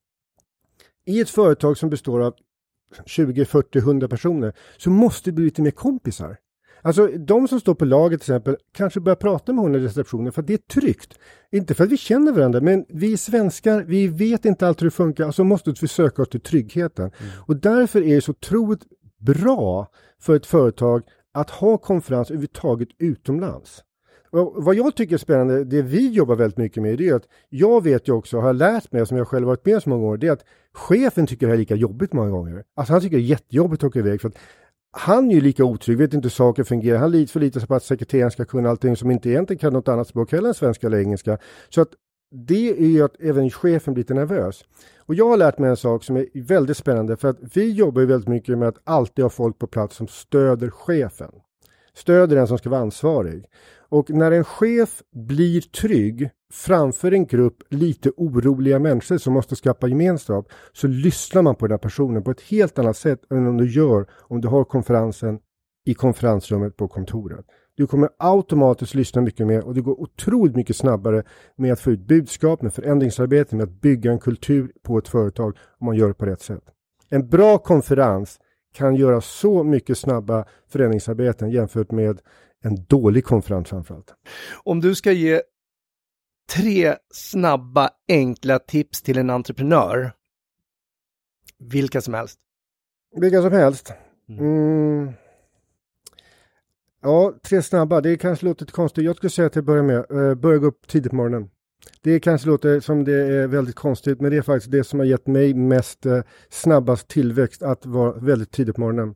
i 1.07 1.21
ett 1.21 1.31
företag 1.31 1.79
som 1.79 1.91
består 1.91 2.21
av 2.21 2.35
20, 3.07 3.45
40, 3.45 3.79
100 3.79 4.09
personer 4.09 4.53
så 4.77 4.91
måste 4.91 5.31
det 5.31 5.35
bli 5.35 5.45
lite 5.45 5.63
mer 5.63 5.71
kompisar. 5.71 6.37
Alltså 6.85 7.07
de 7.07 7.49
som 7.49 7.61
står 7.61 7.75
på 7.75 7.85
laget 7.85 8.21
till 8.21 8.33
exempel 8.33 8.57
kanske 8.73 9.01
börjar 9.01 9.17
prata 9.17 9.53
med 9.53 9.63
hon 9.63 9.75
i 9.75 9.79
receptionen 9.79 10.33
för 10.33 10.41
att 10.41 10.47
det 10.47 10.53
är 10.53 10.81
tryggt. 10.81 11.19
Inte 11.53 11.75
för 11.75 11.85
att 11.85 11.91
vi 11.91 11.97
känner 11.97 12.33
varandra 12.33 12.61
men 12.61 12.85
vi 12.89 13.17
svenskar, 13.17 13.83
vi 13.83 14.09
vet 14.09 14.45
inte 14.45 14.69
alltid 14.69 14.83
hur 14.83 14.91
det 14.91 14.97
funkar 14.97 15.27
och 15.27 15.35
så 15.35 15.45
måste 15.45 15.75
vi 15.81 15.89
söka 15.89 16.23
oss 16.23 16.29
till 16.29 16.41
tryggheten. 16.41 17.05
Mm. 17.05 17.33
Och 17.47 17.57
därför 17.57 18.03
är 18.03 18.15
det 18.15 18.21
så 18.21 18.31
otroligt 18.31 18.83
bra 19.19 19.89
för 20.21 20.37
ett 20.37 20.47
företag 20.47 21.03
att 21.35 21.51
ha 21.51 21.79
konferens 21.79 22.31
överhuvudtaget 22.31 22.89
utomlands. 22.99 23.83
Vad 24.35 24.75
jag 24.75 24.97
tycker 24.97 25.15
är 25.15 25.19
spännande, 25.19 25.65
det 25.65 25.83
vi 25.83 26.11
jobbar 26.11 26.37
väldigt 26.37 26.59
mycket 26.59 26.83
med, 26.83 26.99
det 26.99 27.09
är 27.09 27.15
att 27.15 27.29
jag 27.49 27.85
vet 27.85 28.09
ju 28.09 28.13
också, 28.13 28.41
har 28.41 28.53
lärt 28.53 28.93
mig, 28.93 29.07
som 29.07 29.17
jag 29.17 29.29
själv 29.29 29.47
varit 29.47 29.67
med 29.67 29.83
så 29.83 29.89
många 29.89 30.07
år, 30.07 30.17
det 30.17 30.27
är 30.27 30.33
att 30.33 30.45
chefen 30.73 31.27
tycker 31.27 31.47
det 31.47 31.51
här 31.51 31.55
är 31.55 31.59
lika 31.59 31.75
jobbigt 31.75 32.13
många 32.13 32.31
gånger. 32.31 32.65
Alltså 32.77 32.93
han 32.93 33.03
tycker 33.03 33.17
det 33.17 33.23
är 33.23 33.27
jättejobbigt 33.27 33.83
att 33.83 33.89
åka 33.89 33.99
iväg 33.99 34.21
för 34.21 34.29
att 34.29 34.39
han 34.93 35.31
är 35.31 35.35
ju 35.35 35.41
lika 35.41 35.65
otrygg, 35.65 35.99
vet 35.99 36.15
inte 36.15 36.27
hur 36.27 36.31
saker 36.31 36.65
fungerar. 36.65 36.99
Han 36.99 37.27
förlitar 37.27 37.61
sig 37.61 37.67
på 37.67 37.75
att 37.75 37.85
sekreteraren 37.85 38.31
ska 38.31 38.45
kunna 38.45 38.71
allting 38.71 38.97
som 38.97 39.11
inte 39.11 39.31
egentligen 39.31 39.59
kan 39.59 39.73
något 39.73 39.89
annat 39.89 40.09
språk 40.09 40.33
heller 40.33 40.49
än 40.49 40.55
svenska 40.55 40.87
eller 40.87 40.99
engelska. 40.99 41.39
Så 41.69 41.81
att 41.81 41.89
det 42.35 42.71
är 42.71 42.87
ju 42.87 43.03
att 43.03 43.21
även 43.21 43.51
chefen 43.51 43.95
blir 43.95 44.05
lite 44.05 44.15
nervös. 44.15 44.65
Och 44.99 45.15
jag 45.15 45.29
har 45.29 45.37
lärt 45.37 45.59
mig 45.59 45.71
en 45.71 45.77
sak 45.77 46.05
som 46.05 46.17
är 46.17 46.27
väldigt 46.35 46.77
spännande 46.77 47.17
för 47.17 47.29
att 47.29 47.39
vi 47.55 47.71
jobbar 47.71 48.01
ju 48.01 48.07
väldigt 48.07 48.29
mycket 48.29 48.59
med 48.59 48.69
att 48.69 48.79
alltid 48.85 49.25
ha 49.25 49.31
folk 49.31 49.59
på 49.59 49.67
plats 49.67 49.97
som 49.97 50.09
stöder 50.09 50.71
chefen. 50.71 51.33
Stöder 51.97 52.37
den 52.37 52.47
som 52.47 52.59
ska 52.59 52.71
vara 52.71 52.81
ansvarig. 52.81 53.45
Och 53.89 54.11
när 54.11 54.33
en 54.33 54.45
chef 54.45 55.03
blir 55.15 55.61
trygg 55.61 56.31
framför 56.53 57.13
en 57.13 57.27
grupp 57.27 57.63
lite 57.71 58.11
oroliga 58.17 58.79
människor 58.79 59.19
som 59.19 59.33
måste 59.33 59.57
skapa 59.57 59.89
gemenskap 59.89 60.49
så 60.73 60.87
lyssnar 60.87 61.43
man 61.43 61.55
på 61.55 61.67
den 61.67 61.73
här 61.73 61.79
personen 61.79 62.23
på 62.23 62.31
ett 62.31 62.41
helt 62.41 62.79
annat 62.79 62.97
sätt 62.97 63.33
än 63.33 63.47
om 63.47 63.57
du 63.57 63.71
gör 63.71 64.07
om 64.13 64.41
du 64.41 64.49
har 64.49 64.65
konferensen 64.65 65.39
i 65.85 65.95
konferensrummet 65.95 66.77
på 66.77 66.89
kontoret. 66.89 67.47
Du 67.75 67.87
kommer 67.87 68.09
automatiskt 68.19 68.95
lyssna 68.95 69.23
mycket 69.23 69.47
mer 69.47 69.65
och 69.65 69.75
det 69.75 69.81
går 69.81 70.01
otroligt 70.01 70.57
mycket 70.57 70.77
snabbare 70.77 71.23
med 71.57 71.73
att 71.73 71.81
få 71.81 71.91
ut 71.91 72.01
budskap, 72.01 72.63
med 72.63 72.73
förändringsarbete, 72.73 73.57
med 73.57 73.65
att 73.65 73.81
bygga 73.81 74.11
en 74.11 74.19
kultur 74.19 74.73
på 74.83 74.99
ett 74.99 75.09
företag 75.09 75.57
om 75.79 75.87
man 75.87 75.97
gör 75.97 76.09
det 76.09 76.15
på 76.15 76.27
rätt 76.27 76.43
sätt. 76.43 76.63
En 77.09 77.29
bra 77.29 77.59
konferens 77.59 78.39
kan 78.73 78.97
göra 78.97 79.21
så 79.21 79.65
mycket 79.65 79.99
snabba 79.99 80.45
förändringsarbeten 80.69 81.51
jämfört 81.51 81.91
med 81.91 82.21
en 82.63 82.85
dålig 82.85 83.25
konferens 83.25 83.69
framförallt. 83.69 84.15
Om 84.65 84.81
du 84.81 84.95
ska 84.95 85.13
ge 85.13 85.43
tre 86.55 86.97
snabba, 87.15 87.91
enkla 88.09 88.59
tips 88.59 89.03
till 89.03 89.19
en 89.19 89.31
entreprenör, 89.31 90.13
vilka 91.59 92.01
som 92.01 92.15
helst? 92.15 92.39
Vilka 93.17 93.43
som 93.43 93.53
helst? 93.53 93.93
Mm. 94.29 94.45
mm. 94.45 95.13
Ja, 97.03 97.35
tre 97.43 97.63
snabba, 97.63 98.01
det 98.01 98.17
kanske 98.17 98.47
låter 98.47 98.65
lite 98.65 98.73
konstigt. 98.73 99.05
Jag 99.05 99.17
skulle 99.17 99.31
säga 99.31 99.49
till 99.49 99.59
att 99.59 99.65
börja 99.65 99.83
med, 99.83 100.11
uh, 100.11 100.35
börja 100.35 100.59
gå 100.59 100.67
upp 100.67 100.89
tidigt 100.89 101.11
på 101.11 101.17
morgonen. 101.17 101.51
Det 102.03 102.21
kanske 102.21 102.49
låter 102.49 102.81
som 102.81 103.05
det 103.05 103.15
är 103.15 103.47
väldigt 103.47 103.75
konstigt, 103.75 104.21
men 104.21 104.31
det 104.31 104.37
är 104.37 104.43
faktiskt 104.43 104.73
det 104.73 104.85
som 104.85 104.99
har 104.99 105.07
gett 105.07 105.27
mig 105.27 105.55
mest 105.55 106.07
eh, 106.07 106.21
snabbast 106.51 107.09
tillväxt, 107.09 107.63
att 107.63 107.87
vara 107.87 108.13
väldigt 108.13 108.51
tidigt 108.51 108.75
på 108.75 108.81
morgonen. 108.81 109.15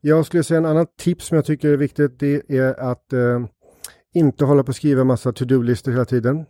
Jag 0.00 0.26
skulle 0.26 0.42
säga 0.42 0.58
en 0.58 0.66
annan 0.66 0.86
tips 0.98 1.26
som 1.26 1.34
jag 1.34 1.44
tycker 1.44 1.68
är 1.68 1.76
viktigt, 1.76 2.18
det 2.18 2.42
är 2.48 2.80
att 2.80 3.12
eh, 3.12 3.46
inte 4.14 4.44
hålla 4.44 4.64
på 4.64 4.70
att 4.70 4.76
skriva 4.76 5.04
massa 5.04 5.32
to-do-listor 5.32 5.92
hela 5.92 6.04
tiden, 6.04 6.44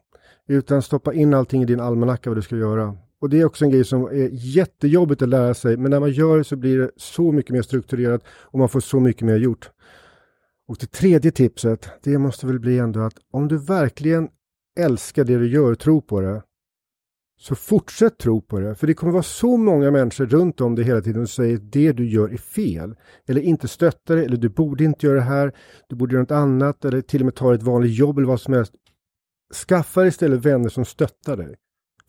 utan 0.49 0.83
stoppa 0.83 1.15
in 1.15 1.35
allting 1.35 1.63
i 1.63 1.67
din 1.67 1.81
almanacka 1.81 2.31
vad 2.31 2.37
du 2.37 2.43
ska 2.43 2.57
göra. 2.57 2.97
Och 3.21 3.31
det 3.31 3.41
är 3.41 3.45
också 3.45 3.65
en 3.65 3.71
grej 3.71 3.85
som 3.85 4.05
är 4.05 4.29
jättejobbigt 4.33 5.23
att 5.23 5.29
lära 5.29 5.55
sig, 5.55 5.77
men 5.77 5.91
när 5.91 6.01
man 6.01 6.11
gör 6.11 6.39
det 6.39 6.45
så 6.45 6.57
blir 6.57 6.79
det 6.79 6.91
så 6.97 7.33
mycket 7.33 7.53
mer 7.53 7.63
strukturerat 7.63 8.25
och 8.29 8.59
man 8.59 8.69
får 8.69 8.81
så 8.81 9.01
mycket 9.01 9.23
mer 9.23 9.37
gjort. 9.37 9.71
Och 10.69 10.77
det 10.81 10.93
tredje 10.93 11.31
tipset, 11.31 11.89
det 12.03 12.19
måste 12.19 12.47
väl 12.47 12.61
bli 12.61 12.79
ändå 12.79 13.01
att 13.01 13.15
om 13.33 13.49
du 13.49 13.59
verkligen 13.59 14.29
älskar 14.79 15.25
det 15.25 15.39
du 15.39 15.49
gör, 15.49 15.75
tro 15.75 16.01
på 16.01 16.21
det, 16.21 16.43
så 17.41 17.55
fortsätt 17.55 18.19
tro 18.19 18.41
på 18.41 18.61
det. 18.61 18.75
För 18.75 18.87
det 18.87 18.95
kommer 18.95 19.13
vara 19.13 19.23
så 19.23 19.57
många 19.57 19.91
människor 19.91 20.27
runt 20.27 20.61
om 20.61 20.75
dig 20.75 20.85
hela 20.85 21.01
tiden 21.01 21.27
som 21.27 21.45
säger 21.45 21.57
att 21.57 21.73
det 21.73 21.93
du 21.93 22.09
gör 22.09 22.29
är 22.33 22.37
fel. 22.37 22.97
Eller 23.29 23.41
inte 23.41 23.69
stöttar 23.69 24.17
det, 24.17 24.25
eller 24.25 24.37
du 24.37 24.49
borde 24.49 24.85
inte 24.85 25.07
göra 25.07 25.17
det 25.17 25.23
här, 25.23 25.53
du 25.89 25.97
borde 25.97 26.13
göra 26.13 26.23
något 26.23 26.31
annat, 26.31 26.85
eller 26.85 27.01
till 27.01 27.21
och 27.21 27.25
med 27.25 27.35
ta 27.35 27.55
ett 27.55 27.63
vanligt 27.63 27.99
jobb 27.99 28.19
eller 28.19 28.29
vad 28.29 28.41
som 28.41 28.55
helst. 28.55 28.73
Skaffa 29.69 30.07
istället 30.07 30.45
vänner 30.45 30.69
som 30.69 30.85
stöttar 30.85 31.37
dig. 31.37 31.55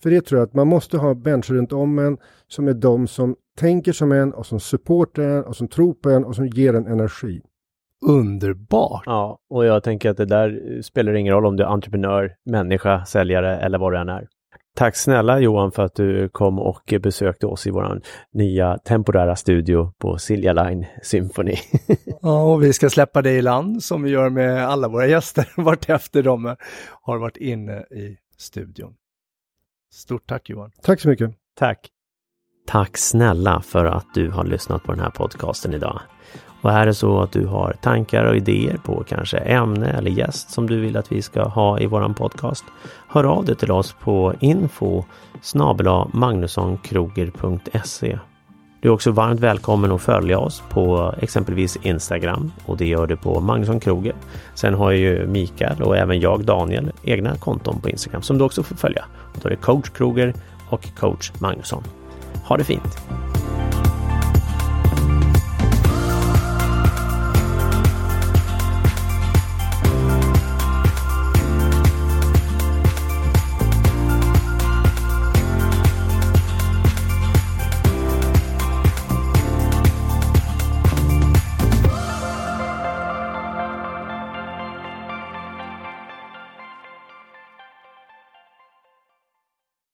För 0.03 0.09
det 0.09 0.21
tror 0.21 0.39
jag 0.39 0.47
att 0.47 0.53
man 0.53 0.67
måste 0.67 0.97
ha 0.97 1.13
människor 1.13 1.55
runt 1.55 1.71
om 1.71 1.99
en 1.99 2.17
som 2.47 2.67
är 2.67 2.73
de 2.73 3.07
som 3.07 3.35
tänker 3.57 3.93
som 3.93 4.11
en 4.11 4.33
och 4.33 4.45
som 4.45 4.59
supportar 4.59 5.23
en 5.23 5.43
och 5.43 5.55
som 5.55 5.67
tror 5.67 5.93
på 5.93 6.09
en 6.09 6.25
och 6.25 6.35
som 6.35 6.47
ger 6.47 6.73
en 6.73 6.87
energi 6.87 7.41
underbart. 8.05 9.03
Ja, 9.05 9.39
och 9.49 9.65
jag 9.65 9.83
tänker 9.83 10.09
att 10.09 10.17
det 10.17 10.25
där 10.25 10.81
spelar 10.81 11.13
ingen 11.13 11.33
roll 11.33 11.45
om 11.45 11.55
du 11.55 11.63
är 11.63 11.67
entreprenör, 11.67 12.35
människa, 12.45 13.05
säljare 13.05 13.57
eller 13.57 13.77
vad 13.77 13.93
du 13.93 13.97
än 13.97 14.09
är. 14.09 14.27
Tack 14.75 14.95
snälla 14.95 15.39
Johan 15.39 15.71
för 15.71 15.83
att 15.83 15.95
du 15.95 16.29
kom 16.29 16.59
och 16.59 16.93
besökte 17.01 17.47
oss 17.47 17.67
i 17.67 17.71
vår 17.71 18.01
nya 18.31 18.77
temporära 18.77 19.35
studio 19.35 19.93
på 19.97 20.17
Silja 20.17 20.53
Line 20.53 20.85
Symphony. 21.03 21.55
ja, 22.21 22.43
och 22.43 22.63
vi 22.63 22.73
ska 22.73 22.89
släppa 22.89 23.21
det 23.21 23.31
i 23.31 23.41
land 23.41 23.83
som 23.83 24.03
vi 24.03 24.09
gör 24.09 24.29
med 24.29 24.67
alla 24.67 24.87
våra 24.87 25.07
gäster 25.07 25.47
vartefter 25.61 26.23
de 26.23 26.55
har 27.01 27.17
varit 27.17 27.37
inne 27.37 27.79
i 27.79 28.17
studion. 28.37 28.93
Stort 29.93 30.27
tack 30.27 30.49
Johan! 30.49 30.71
Tack 30.81 31.01
så 31.01 31.09
mycket! 31.09 31.31
Tack! 31.55 31.89
Tack 32.67 32.97
snälla 32.97 33.61
för 33.61 33.85
att 33.85 34.13
du 34.13 34.29
har 34.29 34.43
lyssnat 34.43 34.83
på 34.83 34.91
den 34.91 35.01
här 35.01 35.09
podcasten 35.09 35.73
idag. 35.73 36.01
Och 36.61 36.71
är 36.71 36.85
det 36.85 36.93
så 36.93 37.21
att 37.21 37.31
du 37.31 37.45
har 37.45 37.75
tankar 37.81 38.25
och 38.25 38.35
idéer 38.35 38.77
på 38.83 39.03
kanske 39.07 39.37
ämne 39.37 39.89
eller 39.89 40.11
gäst 40.11 40.51
som 40.51 40.67
du 40.67 40.79
vill 40.79 40.97
att 40.97 41.11
vi 41.11 41.21
ska 41.21 41.43
ha 41.43 41.79
i 41.79 41.85
våran 41.85 42.13
podcast, 42.13 42.63
hör 43.07 43.23
av 43.23 43.45
dig 43.45 43.55
till 43.55 43.71
oss 43.71 43.95
på 43.99 44.33
info 44.39 45.03
magnussonkroger.se. 46.11 48.19
Du 48.81 48.89
är 48.89 48.93
också 48.93 49.11
varmt 49.11 49.39
välkommen 49.39 49.91
att 49.91 50.01
följa 50.01 50.39
oss 50.39 50.63
på 50.69 51.15
exempelvis 51.21 51.77
Instagram 51.81 52.51
och 52.65 52.77
det 52.77 52.87
gör 52.87 53.07
du 53.07 53.17
på 53.17 53.39
Magnusson 53.39 53.79
Kroger. 53.79 54.15
Sen 54.55 54.73
har 54.73 54.91
ju 54.91 55.27
Mikael 55.27 55.81
och 55.81 55.97
även 55.97 56.19
jag, 56.19 56.45
Daniel, 56.45 56.91
egna 57.03 57.35
konton 57.35 57.81
på 57.81 57.89
Instagram 57.89 58.21
som 58.21 58.37
du 58.37 58.43
också 58.43 58.63
får 58.63 58.75
följa. 58.75 59.05
Och 59.33 59.39
då 59.41 59.47
är 59.47 59.49
det 59.49 59.55
coach 59.55 59.89
Kroger 59.89 60.33
och 60.69 60.95
coach 60.95 61.31
Magnusson. 61.39 61.83
Ha 62.43 62.57
det 62.57 62.63
fint! 62.63 62.99